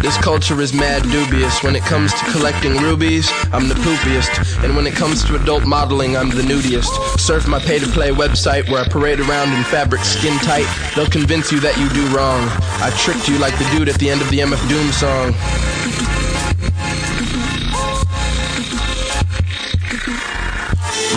This 0.02 0.18
culture 0.18 0.60
is 0.60 0.74
mad 0.74 1.02
dubious. 1.04 1.62
When 1.62 1.74
it 1.74 1.82
comes 1.84 2.12
to 2.12 2.30
collecting 2.30 2.76
rubies, 2.76 3.30
I'm 3.54 3.68
the 3.68 3.74
poopiest. 3.76 4.62
And 4.62 4.76
when 4.76 4.86
it 4.86 4.92
comes 4.92 5.24
to 5.24 5.36
adult 5.36 5.64
modeling, 5.64 6.14
I'm 6.14 6.28
the 6.28 6.42
nudiest. 6.42 6.92
Surf 7.18 7.48
my 7.48 7.58
pay 7.58 7.78
to 7.78 7.86
play 7.86 8.10
website 8.10 8.68
where 8.68 8.84
I 8.84 8.86
parade 8.86 9.18
around 9.18 9.50
in 9.54 9.64
fabric 9.64 10.04
skin 10.04 10.38
tight. 10.40 10.68
They'll 10.94 11.06
convince 11.06 11.50
you 11.50 11.58
that 11.60 11.78
you 11.78 11.88
do 11.88 12.06
wrong. 12.14 12.50
I 12.84 12.90
tricked 12.98 13.28
you 13.28 13.38
like 13.38 13.56
the 13.56 13.64
dude 13.74 13.88
at 13.88 13.94
the 13.94 14.10
end 14.10 14.20
of 14.20 14.28
the 14.28 14.40
MF 14.40 14.60
Doom 14.68 14.92
song. 14.92 16.19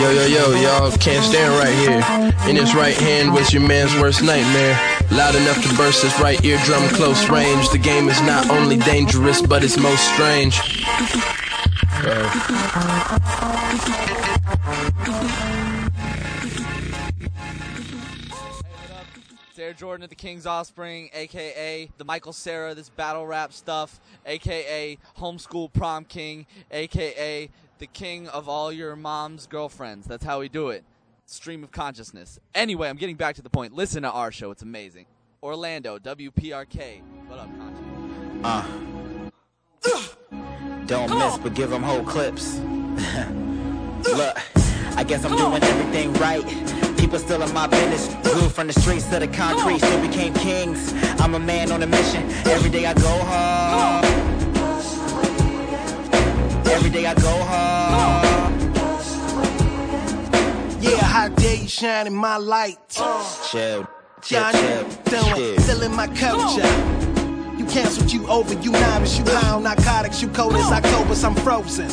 Yo, 0.00 0.10
yo, 0.10 0.26
yo, 0.26 0.50
y'all 0.60 0.90
can't 0.98 1.24
stand 1.24 1.54
right 1.54 1.72
here. 1.72 2.50
In 2.50 2.56
his 2.56 2.74
right 2.74 2.96
hand 2.96 3.32
was 3.32 3.52
your 3.52 3.62
man's 3.62 3.94
worst 3.94 4.22
nightmare. 4.22 4.78
Loud 5.12 5.36
enough 5.36 5.62
to 5.62 5.76
burst 5.76 6.02
his 6.02 6.18
right 6.18 6.44
eardrum 6.44 6.88
close 6.88 7.28
range. 7.28 7.70
The 7.70 7.78
game 7.78 8.08
is 8.08 8.20
not 8.22 8.50
only 8.50 8.76
dangerous, 8.76 9.40
but 9.40 9.62
it's 9.62 9.76
most 9.78 10.02
strange. 10.12 10.58
Air 19.64 19.72
Jordan 19.72 20.04
of 20.04 20.10
the 20.10 20.14
King's 20.14 20.44
Offspring, 20.44 21.08
aka 21.14 21.88
the 21.96 22.04
Michael 22.04 22.34
Cera, 22.34 22.74
this 22.74 22.90
battle 22.90 23.26
rap 23.26 23.50
stuff, 23.50 23.98
aka 24.26 24.98
Homeschool 25.16 25.72
Prom 25.72 26.04
King, 26.04 26.44
aka 26.70 27.48
the 27.78 27.86
king 27.86 28.28
of 28.28 28.48
all 28.48 28.72
your 28.72 28.96
mom's 28.96 29.46
girlfriends. 29.46 30.06
That's 30.06 30.24
how 30.24 30.40
we 30.40 30.48
do 30.48 30.68
it. 30.70 30.84
Stream 31.26 31.64
of 31.64 31.72
consciousness. 31.72 32.38
Anyway, 32.54 32.88
I'm 32.88 32.96
getting 32.96 33.16
back 33.16 33.36
to 33.36 33.42
the 33.42 33.50
point. 33.50 33.72
Listen 33.72 34.02
to 34.02 34.10
our 34.10 34.30
show, 34.30 34.50
it's 34.50 34.62
amazing. 34.62 35.06
Orlando, 35.42 35.98
WPRK. 35.98 37.02
What 37.26 37.38
up, 37.38 37.48
Concha? 37.58 37.82
Uh. 38.44 38.64
Don't 40.86 41.10
miss, 41.10 41.38
but 41.38 41.54
give 41.54 41.70
them 41.70 41.82
whole 41.82 42.04
clips. 42.04 42.58
Look, 44.04 44.36
I 44.96 45.04
guess 45.06 45.24
I'm 45.24 45.36
doing 45.36 45.62
everything 45.62 46.12
right. 46.14 46.44
People 46.98 47.18
still 47.18 47.42
in 47.42 47.52
my 47.54 47.66
business. 47.66 48.14
Grew 48.22 48.48
from 48.48 48.66
the 48.66 48.72
streets 48.74 49.06
to 49.08 49.18
the 49.18 49.28
concrete, 49.28 49.78
still 49.78 50.00
became 50.00 50.34
kings. 50.34 50.92
I'm 51.20 51.34
a 51.34 51.38
man 51.38 51.72
on 51.72 51.82
a 51.82 51.86
mission. 51.86 52.22
Every 52.46 52.70
day 52.70 52.86
I 52.86 52.94
go 52.94 53.18
hard. 53.24 54.33
Every 56.74 56.90
day 56.90 57.06
I 57.06 57.14
go 57.14 57.30
hard. 57.44 58.52
Yeah, 60.82 60.96
hot 60.96 61.40
you 61.40 61.68
shine 61.68 62.08
in 62.08 62.14
my 62.14 62.36
light? 62.36 62.78
Chill, 62.90 63.88
chill, 64.20 64.50
chill. 64.50 64.88
doing, 65.04 65.60
still 65.60 65.82
in 65.82 65.94
my 65.94 66.08
culture. 66.08 66.66
You 67.56 67.64
canceled, 67.66 68.12
you 68.12 68.26
over, 68.26 68.54
you 68.54 68.72
novice, 68.72 69.16
you 69.18 69.24
high 69.24 69.52
on 69.52 69.62
narcotics, 69.62 70.20
you 70.20 70.28
cold 70.28 70.56
as 70.56 70.72
October, 70.72 71.14
I'm 71.24 71.36
frozen. 71.36 71.88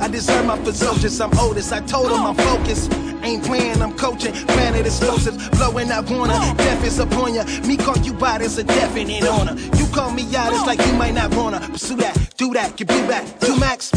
I 0.00 0.08
deserve 0.08 0.46
my 0.46 0.56
for 0.56 1.22
I'm 1.22 1.38
oldest. 1.38 1.72
I 1.72 1.80
told 1.80 2.10
them 2.10 2.24
I'm 2.24 2.34
focused. 2.34 2.90
Ain't 3.22 3.44
playing, 3.44 3.82
I'm 3.82 3.94
coaching. 3.94 4.32
Planet 4.32 4.86
explosives, 4.86 5.48
blowing 5.50 5.90
out 5.90 6.06
corner. 6.06 6.32
Death 6.56 6.84
is 6.84 6.98
upon 6.98 7.34
ya. 7.34 7.44
Me 7.66 7.76
call 7.76 7.98
you 7.98 8.14
out 8.24 8.40
is 8.40 8.56
a 8.58 8.64
definite 8.64 9.24
honor. 9.24 9.54
You 9.76 9.86
call 9.88 10.12
me 10.12 10.24
out, 10.34 10.52
it's 10.52 10.64
like 10.66 10.80
you 10.86 10.92
might 10.94 11.14
not 11.14 11.34
wanna 11.34 11.60
pursue 11.68 11.96
that, 11.96 12.16
do 12.38 12.54
that, 12.54 12.76
get 12.76 12.86
blue 12.86 13.06
back, 13.08 13.26
do 13.40 13.58
max. 13.58 13.90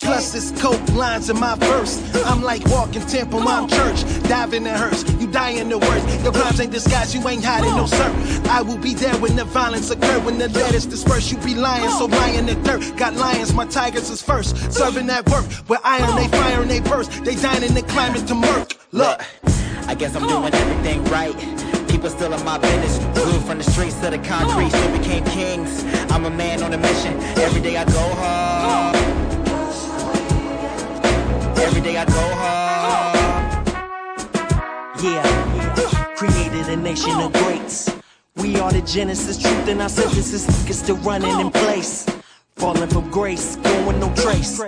Plus 0.00 0.32
this 0.32 0.50
coke 0.60 0.86
lines 0.92 1.30
in 1.30 1.38
my 1.38 1.54
verse. 1.54 2.02
I'm 2.26 2.42
like 2.42 2.66
walking 2.66 3.06
temple, 3.06 3.40
I'm 3.48 3.68
church, 3.68 4.02
diving 4.24 4.66
in 4.66 4.74
hearse. 4.74 5.08
You 5.20 5.28
die 5.28 5.50
in 5.50 5.68
the 5.68 5.78
worst. 5.78 6.22
Your 6.24 6.32
crimes 6.32 6.60
ain't 6.60 6.72
disguised, 6.72 7.14
you 7.14 7.26
ain't 7.26 7.44
hiding 7.44 7.74
no 7.76 7.86
sir. 7.86 8.12
I 8.50 8.60
will 8.62 8.76
be 8.76 8.92
there 8.92 9.16
when 9.18 9.36
the 9.36 9.44
violence 9.44 9.90
occur, 9.90 10.18
when 10.20 10.36
the 10.36 10.48
letters 10.48 10.84
disperse. 10.84 11.30
You 11.30 11.38
be 11.38 11.54
lying, 11.54 11.88
so 11.90 12.06
lying 12.06 12.46
the 12.46 12.56
dirt. 12.56 12.96
Got 12.96 13.14
lions, 13.14 13.54
my 13.54 13.66
tigers 13.66 14.10
is 14.10 14.20
first. 14.20 14.72
Serving 14.72 15.06
that 15.06 15.30
work, 15.30 15.44
where 15.68 15.80
iron 15.84 16.16
they 16.16 16.28
fire 16.36 16.60
and 16.60 16.70
they 16.70 16.80
burst. 16.80 17.24
They 17.24 17.36
dying 17.36 17.62
in 17.62 17.74
the 17.74 17.82
climate 17.82 18.26
to 18.26 18.34
murk. 18.34 18.74
Look, 18.90 19.24
I 19.86 19.94
guess 19.94 20.16
I'm 20.16 20.26
doing 20.26 20.52
everything 20.52 21.04
right. 21.04 21.79
People 21.90 22.10
still 22.10 22.32
in 22.32 22.44
my 22.44 22.56
business. 22.58 22.98
Grew 23.14 23.40
from 23.40 23.58
the 23.58 23.64
streets 23.64 23.98
to 24.00 24.10
the 24.10 24.18
concrete, 24.18 24.70
still 24.70 24.98
became 24.98 25.24
kings. 25.24 25.84
I'm 26.10 26.24
a 26.24 26.30
man 26.30 26.62
on 26.62 26.72
a 26.72 26.78
mission. 26.78 27.18
Every 27.38 27.60
day 27.60 27.76
I 27.76 27.84
go 27.84 28.14
hard. 28.20 28.96
Every 31.58 31.80
day 31.80 31.96
I 31.96 32.04
go 32.04 32.24
hard. 32.42 33.66
Yeah, 35.02 35.22
created 36.16 36.68
a 36.68 36.76
nation 36.76 37.12
of 37.12 37.32
greats. 37.32 37.90
We 38.36 38.56
are 38.60 38.70
the 38.70 38.82
genesis, 38.82 39.36
truth 39.38 39.68
in 39.68 39.80
our 39.80 39.88
synthesis 39.88 40.68
is 40.68 40.78
still 40.78 40.96
running 40.98 41.38
in 41.40 41.50
place. 41.50 42.06
Falling 42.60 42.90
from 42.90 43.10
grace, 43.10 43.56
going 43.56 43.98
no 43.98 44.14
trace. 44.14 44.60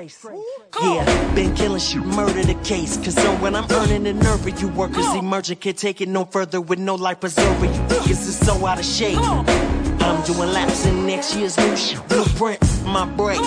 Yeah, 0.81 1.35
been 1.35 1.55
killing 1.55 1.78
shit, 1.78 2.02
murder 2.02 2.42
the 2.42 2.55
case. 2.64 2.96
Cause 2.96 3.14
so 3.14 3.35
when 3.37 3.55
I'm 3.55 3.70
earning 3.70 4.05
the 4.05 4.14
nerve 4.14 4.46
of 4.46 4.62
you 4.62 4.68
workers 4.68 5.07
emerging, 5.14 5.59
can't 5.59 5.76
take 5.76 6.00
it 6.00 6.09
no 6.09 6.24
further 6.24 6.59
with 6.59 6.78
no 6.78 6.94
life 6.94 7.20
preserver. 7.20 7.66
You 7.66 7.72
niggas 7.72 8.26
is 8.26 8.38
so 8.38 8.64
out 8.64 8.78
of 8.78 8.87
shape. 8.87 9.18
I'm 9.18 10.24
doing 10.24 10.50
laps 10.52 10.87
in 10.87 11.07
next 11.07 11.37
year's 11.37 11.59
new 11.59 11.76
shit. 11.76 12.09
Blueprint, 12.09 12.61
my 12.87 13.05
brakes. 13.05 13.40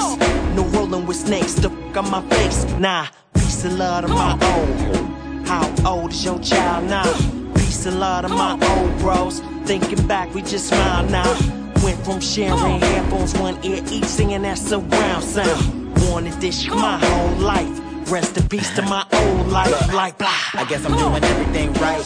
No 0.53 0.63
rolling 0.73 1.07
with 1.07 1.17
snakes, 1.17 1.55
the 1.55 1.71
fuck 1.71 1.97
on 1.97 2.11
my 2.11 2.21
face. 2.29 2.65
Nah, 2.77 3.07
peace 3.33 3.63
and 3.65 3.79
love 3.79 4.05
to 4.05 4.13
my 4.13 4.33
old. 4.33 5.47
How 5.47 5.91
old 5.91 6.11
is 6.11 6.23
your 6.23 6.37
child 6.37 6.87
now? 6.87 7.11
Peace 7.55 7.87
and 7.87 7.99
love 7.99 8.27
to 8.27 8.29
my 8.29 8.51
old 8.77 8.99
bros. 8.99 9.39
Thinking 9.65 10.05
back, 10.05 10.31
we 10.35 10.43
just 10.43 10.67
smile 10.67 11.03
now. 11.09 11.64
Went 11.83 12.03
from 12.05 12.19
sharing 12.19 12.79
headphones, 12.79 13.37
one 13.37 13.63
ear 13.63 13.81
each, 13.91 14.05
singing 14.05 14.43
that 14.43 14.57
surround 14.57 15.23
sound. 15.23 15.97
Wanted 16.09 16.33
this 16.33 16.67
my 16.67 16.97
whole 16.99 17.35
life. 17.37 17.81
Rest 18.11 18.37
in 18.37 18.47
peace 18.47 18.73
to 18.75 18.81
my 18.83 19.05
old 19.13 19.47
life. 19.47 19.93
Like 19.93 20.17
blah. 20.17 20.29
I 20.53 20.65
guess 20.69 20.85
I'm 20.85 20.95
doing 20.97 21.23
everything 21.23 21.73
right. 21.73 22.05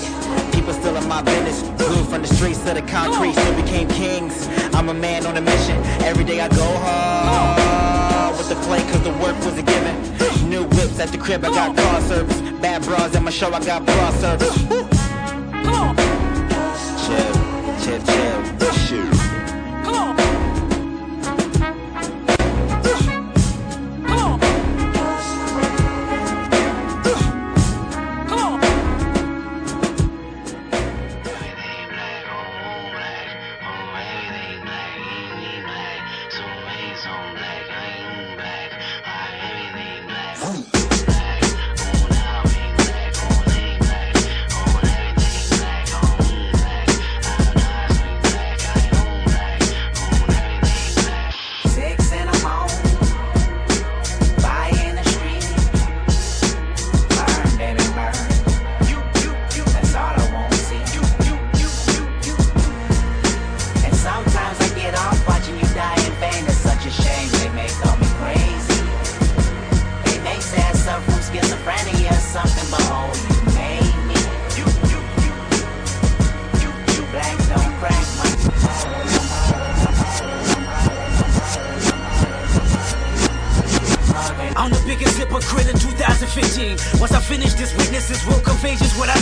People 0.54 0.74
still 0.74 0.96
in 0.96 1.08
my 1.08 1.22
business. 1.22 1.62
Grew 1.78 2.04
from 2.06 2.22
the 2.22 2.28
streets 2.28 2.60
to 2.66 2.74
the 2.74 2.82
concrete, 2.84 3.34
still 3.34 3.56
became 3.62 3.88
kings. 3.90 4.48
I'm 4.74 4.90
a 4.90 4.94
man 4.94 5.26
on 5.26 5.36
a 5.36 5.42
mission. 5.42 5.78
Every 6.04 6.24
day 6.24 6.40
I 6.40 6.48
go 6.50 6.66
hard 6.86 8.38
with 8.38 8.50
the 8.50 8.56
play, 8.68 8.80
cause 8.92 9.04
the 9.04 9.12
work 9.24 9.36
was 9.46 9.58
a 9.58 9.64
given. 9.64 10.50
New 10.50 10.64
whips 10.64 11.00
at 11.00 11.10
the 11.10 11.18
crib, 11.18 11.44
I 11.44 11.50
got 11.50 11.76
car 11.76 12.02
service. 12.02 12.42
Bad 12.62 12.84
bras 12.84 13.16
at 13.16 13.22
my 13.22 13.32
show, 13.32 13.52
I 13.52 13.64
got 13.64 13.86
bra 13.86 14.12
service. 14.12 14.99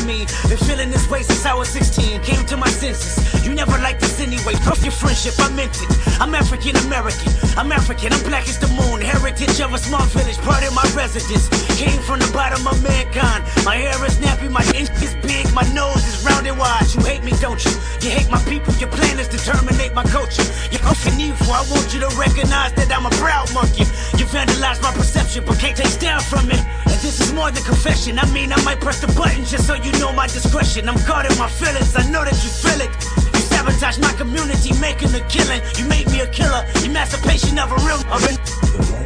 Mean. 0.08 0.26
Been 0.48 0.58
feeling 0.58 0.90
this 0.90 1.06
way 1.12 1.22
since 1.22 1.46
I 1.46 1.54
was 1.54 1.68
16. 1.68 2.24
Came 2.24 2.46
to 2.48 2.56
my 2.56 2.70
senses. 2.70 3.20
You 3.46 3.54
never 3.54 3.78
liked 3.84 4.00
this 4.00 4.20
anyway. 4.22 4.56
Puff 4.64 4.82
your 4.82 4.96
friendship, 4.96 5.36
I 5.38 5.52
meant 5.52 5.76
it. 5.76 5.92
I'm 6.24 6.34
African 6.34 6.76
American. 6.88 7.30
I'm 7.60 7.72
African. 7.72 8.14
I'm 8.14 8.24
black 8.24 8.48
as 8.48 8.58
the 8.58 8.72
moon. 8.80 9.02
Heritage 9.02 9.60
of 9.60 9.74
a 9.74 9.78
small 9.78 10.06
village, 10.16 10.40
part 10.48 10.64
of 10.64 10.74
my 10.74 10.88
residence. 10.96 11.52
Came 11.76 12.00
from 12.08 12.20
the 12.24 12.32
bottom 12.32 12.66
of 12.66 12.82
mankind. 12.82 13.44
My 13.68 13.76
hair 13.76 14.00
is 14.08 14.16
nappy, 14.24 14.50
my 14.50 14.64
inch 14.80 14.96
is 15.04 15.14
big, 15.22 15.46
my 15.54 15.68
nose 15.76 16.04
is 16.08 16.24
round 16.26 16.48
and 16.48 16.58
wide. 16.58 16.88
You 16.96 17.04
hate 17.04 17.24
me, 17.24 17.34
don't 17.44 17.60
you? 17.60 17.76
You 18.02 18.10
hate 18.16 18.32
my 18.32 18.42
people. 18.48 18.74
Your 18.80 18.90
plan 18.90 19.20
is 19.20 19.28
to 19.36 19.38
terminate 19.38 19.94
my 19.94 20.04
culture. 20.08 20.48
You're 20.72 20.88
often 20.88 21.20
evil. 21.20 21.52
I 21.52 21.68
want 21.70 21.94
you 21.94 22.00
to 22.00 22.12
recognize 22.16 22.72
that 22.80 22.88
I'm 22.96 23.06
a 23.06 23.14
proud 23.20 23.54
monkey. 23.54 23.84
You 24.16 24.26
vandalize 24.32 24.82
my 24.82 24.94
perception, 24.96 25.44
but 25.46 25.60
can't 25.60 25.76
take 25.76 26.00
down 26.00 26.22
from 26.22 26.50
it. 26.50 26.87
This 27.02 27.22
is 27.22 27.32
more 27.34 27.52
than 27.52 27.64
confession. 27.64 28.18
I 28.18 28.26
mean, 28.32 28.52
I 28.52 28.62
might 28.64 28.82
press 28.82 29.00
the 29.00 29.08
button 29.08 29.46
just 29.46 29.68
so 29.68 29.76
you 29.76 29.92
know 29.94 30.12
my 30.12 30.28
discretion. 30.28 30.90
I'm 30.90 30.98
guarding 31.06 31.38
my 31.38 31.48
feelings. 31.48 31.96
I 31.96 32.10
know 32.10 32.24
that 32.26 32.34
you 32.44 32.50
feel 32.50 32.82
it. 32.82 32.92
You 33.34 33.42
sabotage 33.42 34.00
my 34.00 34.12
community, 34.14 34.74
making 34.80 35.14
a 35.14 35.22
killing. 35.30 35.62
You 35.78 35.86
made 35.86 36.08
me 36.08 36.22
a 36.22 36.28
killer. 36.28 36.66
Emancipation 36.84 37.60
of 37.60 37.72
a 37.72 37.76
real. 37.86 38.02
Of 38.12 38.24
a, 38.26 38.97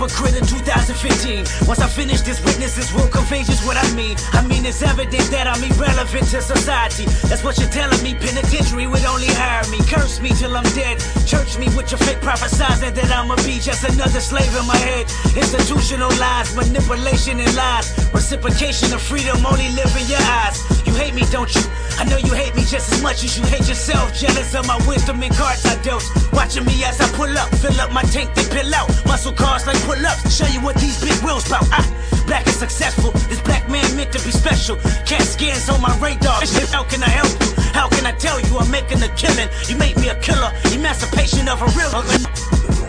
hypocrite 0.00 0.36
in 0.36 0.46
2015. 0.46 1.68
Once 1.68 1.80
I 1.80 1.88
finish 1.88 2.22
this, 2.22 2.42
witnesses 2.44 2.92
will 2.92 3.08
convey 3.08 3.44
just 3.44 3.66
what 3.66 3.76
I 3.76 3.84
mean. 3.92 4.16
I 4.32 4.40
mean, 4.46 4.64
it's 4.64 4.80
evident 4.82 5.28
that 5.30 5.46
I'm 5.46 5.60
irrelevant 5.60 6.24
to 6.32 6.40
society. 6.40 7.04
That's 7.28 7.44
what 7.44 7.58
you're 7.58 7.68
telling 7.68 8.02
me. 8.02 8.14
Penitentiary 8.14 8.86
would 8.86 9.04
only 9.04 9.28
hire 9.28 9.68
me. 9.68 9.78
Curse 9.84 10.20
me 10.20 10.30
till 10.30 10.56
I'm 10.56 10.64
dead. 10.72 11.00
Church 11.26 11.58
me 11.58 11.68
with 11.76 11.92
your 11.92 12.00
fake 12.00 12.20
prophesizing 12.24 12.94
that 12.94 13.10
I'ma 13.12 13.36
be 13.44 13.60
just 13.60 13.84
another 13.84 14.20
slave 14.20 14.54
in 14.56 14.66
my 14.66 14.76
head. 14.76 15.04
Institutional 15.36 16.10
lies, 16.16 16.56
manipulation 16.56 17.38
and 17.40 17.54
lies. 17.54 17.92
Reciprocation 18.14 18.92
of 18.94 19.02
freedom 19.02 19.44
only 19.44 19.68
live 19.76 19.92
in 20.00 20.08
your 20.08 20.24
eyes. 20.40 20.56
You 20.86 20.94
hate 20.94 21.14
me, 21.14 21.24
don't 21.30 21.52
you? 21.54 21.62
I 22.00 22.04
know 22.04 22.16
you 22.16 22.32
hate 22.32 22.56
me 22.56 22.64
just 22.64 22.90
as 22.90 23.02
much 23.02 23.22
as 23.24 23.36
you 23.36 23.44
hate 23.44 23.68
yourself. 23.68 24.14
Jealous 24.14 24.54
of 24.54 24.66
my 24.66 24.78
wisdom 24.88 25.22
and 25.22 25.34
cards 25.36 25.66
I 25.66 25.76
dealt. 25.82 26.02
Watching 26.32 26.64
me 26.64 26.82
as 26.82 26.98
I 26.98 27.06
pull 27.12 27.28
up, 27.36 27.54
fill 27.56 27.78
up 27.78 27.92
my 27.92 28.00
tank, 28.04 28.32
then 28.34 28.48
pill 28.48 28.74
out. 28.74 28.88
Muscle 29.04 29.34
cars 29.34 29.66
like 29.66 29.76
pull 29.84 30.00
ups. 30.06 30.34
Show 30.34 30.46
you 30.46 30.62
what 30.64 30.76
these 30.76 30.98
big 31.04 31.12
wheels 31.22 31.46
bout. 31.46 31.68
I, 31.70 31.84
black 32.26 32.46
and 32.46 32.56
successful. 32.56 33.10
This 33.28 33.42
black 33.42 33.68
man 33.68 33.84
meant 33.96 34.12
to 34.14 34.24
be 34.24 34.30
special. 34.32 34.76
Cat 35.04 35.20
scans 35.20 35.68
on 35.68 35.82
my 35.82 35.92
radar. 36.00 36.40
How 36.72 36.84
can 36.84 37.02
I 37.02 37.10
help 37.10 37.36
you? 37.36 37.52
How 37.76 37.86
can 37.90 38.06
I 38.06 38.12
tell 38.12 38.40
you 38.40 38.56
I'm 38.56 38.70
making 38.70 39.02
a 39.02 39.08
killing? 39.20 39.50
You 39.68 39.76
made 39.76 39.98
me 39.98 40.08
a 40.08 40.18
killer. 40.20 40.50
Emancipation 40.72 41.50
of 41.50 41.60
a 41.60 41.68
real. 41.76 42.79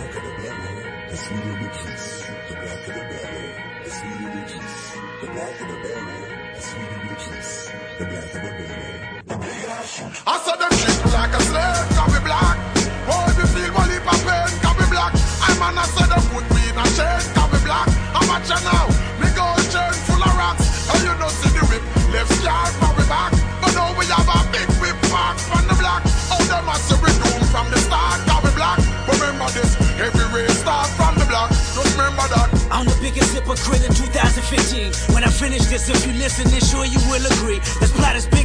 A 16.82 17.22
can 17.34 17.48
be 17.52 17.60
black. 17.66 17.88
I'm 18.16 18.30
a 18.30 18.38
now, 18.66 18.88
me 19.22 19.30
gold 19.38 19.62
chain 19.70 19.94
full 20.08 20.22
of 20.22 20.34
rocks. 20.34 20.66
And 20.90 21.02
you 21.06 21.14
know 21.20 21.30
see 21.30 21.52
the 21.54 21.64
whip, 21.70 21.84
left 22.14 22.32
scar 22.42 22.66
for 22.80 22.92
me 22.98 23.06
back. 23.06 23.32
But 23.62 23.74
now 23.78 23.94
we 23.98 24.06
have 24.10 24.28
a 24.28 24.40
big 24.50 24.70
whip 24.82 24.98
mark 25.14 25.38
from 25.38 25.68
the 25.70 25.76
block. 25.78 26.02
Oh, 26.34 26.42
them 26.50 26.70
a 26.70 26.76
say 26.76 26.98
we 27.02 27.12
doom 27.22 27.42
from 27.54 27.70
the 27.70 27.80
start, 27.86 28.20
be 28.26 28.52
black. 28.58 28.80
Remember 29.08 29.48
this, 29.54 29.78
every 30.02 30.28
race 30.34 30.58
start 30.58 30.90
from 30.98 31.16
the 31.20 31.26
block. 31.26 31.50
Just 31.50 31.94
remember 31.94 32.26
that. 32.34 32.50
I'm 32.72 32.86
the 32.86 32.98
biggest 33.02 33.34
hypocrite 33.34 33.86
in 33.86 33.94
2015. 33.94 35.14
When 35.14 35.24
I 35.24 35.30
finish 35.30 35.66
this, 35.68 35.90
if 35.90 36.06
you 36.06 36.14
listen, 36.14 36.50
then 36.50 36.62
sure 36.62 36.86
you 36.86 37.00
will 37.12 37.26
agree. 37.26 37.60
This 37.80 37.92
plot 37.92 38.16
is 38.16 38.26
me. 38.32 38.41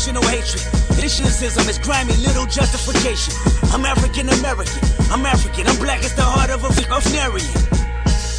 Generational 0.00 0.24
hatred. 0.32 1.10
Cynicism 1.10 1.68
is 1.68 1.76
grimy, 1.76 2.16
little 2.24 2.46
justification. 2.46 3.36
I'm 3.68 3.84
African 3.84 4.30
American. 4.30 4.80
I'm 5.12 5.26
African. 5.26 5.66
I'm 5.68 5.76
black 5.76 6.00
as 6.00 6.16
the 6.16 6.24
heart 6.24 6.48
of 6.48 6.64
a 6.64 6.68
Narian. 7.12 7.52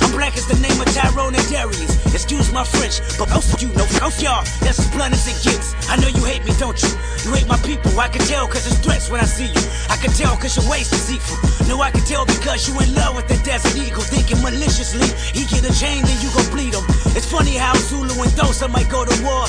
I'm 0.01 0.09
black 0.09 0.33
as 0.37 0.47
the 0.49 0.57
name 0.57 0.73
of 0.81 0.89
Tyrone 0.89 1.35
and 1.37 1.47
Darius. 1.53 2.01
Excuse 2.17 2.51
my 2.51 2.63
French, 2.63 2.97
but 3.19 3.29
both 3.29 3.45
you 3.61 3.69
know, 3.77 3.85
both 4.01 4.17
y'all, 4.17 4.41
that's 4.65 4.81
as 4.81 4.89
blunt 4.89 5.13
as 5.13 5.29
it 5.29 5.37
gets. 5.45 5.77
I 5.85 6.01
know 6.01 6.09
you 6.09 6.25
hate 6.25 6.41
me, 6.49 6.53
don't 6.57 6.81
you? 6.81 6.89
You 7.29 7.37
hate 7.37 7.45
my 7.45 7.61
people, 7.61 7.93
I 7.93 8.09
can 8.09 8.25
tell 8.25 8.47
cause 8.47 8.65
it's 8.65 8.81
threats 8.81 9.11
when 9.11 9.21
I 9.21 9.29
see 9.29 9.53
you. 9.53 9.63
I 9.93 10.01
can 10.01 10.09
tell 10.17 10.33
cause 10.41 10.57
your 10.57 10.65
waist 10.65 10.97
is 10.97 11.13
deceitful. 11.13 11.69
No, 11.69 11.77
I 11.77 11.91
can 11.91 12.01
tell 12.09 12.25
because 12.25 12.65
you 12.65 12.73
in 12.81 12.89
love 12.97 13.13
with 13.13 13.29
the 13.29 13.37
desert 13.45 13.77
eagle, 13.77 14.01
thinking 14.01 14.41
maliciously. 14.41 15.13
He 15.29 15.45
get 15.45 15.61
a 15.61 15.73
chain, 15.77 16.01
then 16.09 16.17
you 16.25 16.33
gon' 16.33 16.49
bleed 16.49 16.73
him. 16.73 16.85
It's 17.13 17.29
funny 17.29 17.53
how 17.53 17.77
Zulu 17.77 18.17
and 18.17 18.33
Xhosa 18.33 18.65
might 18.65 18.89
go 18.89 19.05
to 19.05 19.13
war. 19.21 19.45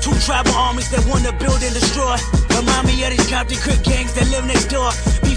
Two 0.00 0.14
tribal 0.24 0.54
armies 0.54 0.88
that 0.90 1.04
wanna 1.06 1.32
build 1.32 1.62
and 1.62 1.74
destroy. 1.74 2.16
Remind 2.56 2.86
me 2.86 3.04
of 3.04 3.10
these 3.10 3.28
Compton 3.28 3.58
Crip 3.58 3.82
gangs 3.84 4.14
that 4.14 4.28
live 4.30 4.46
next 4.46 4.66
door. 4.66 4.90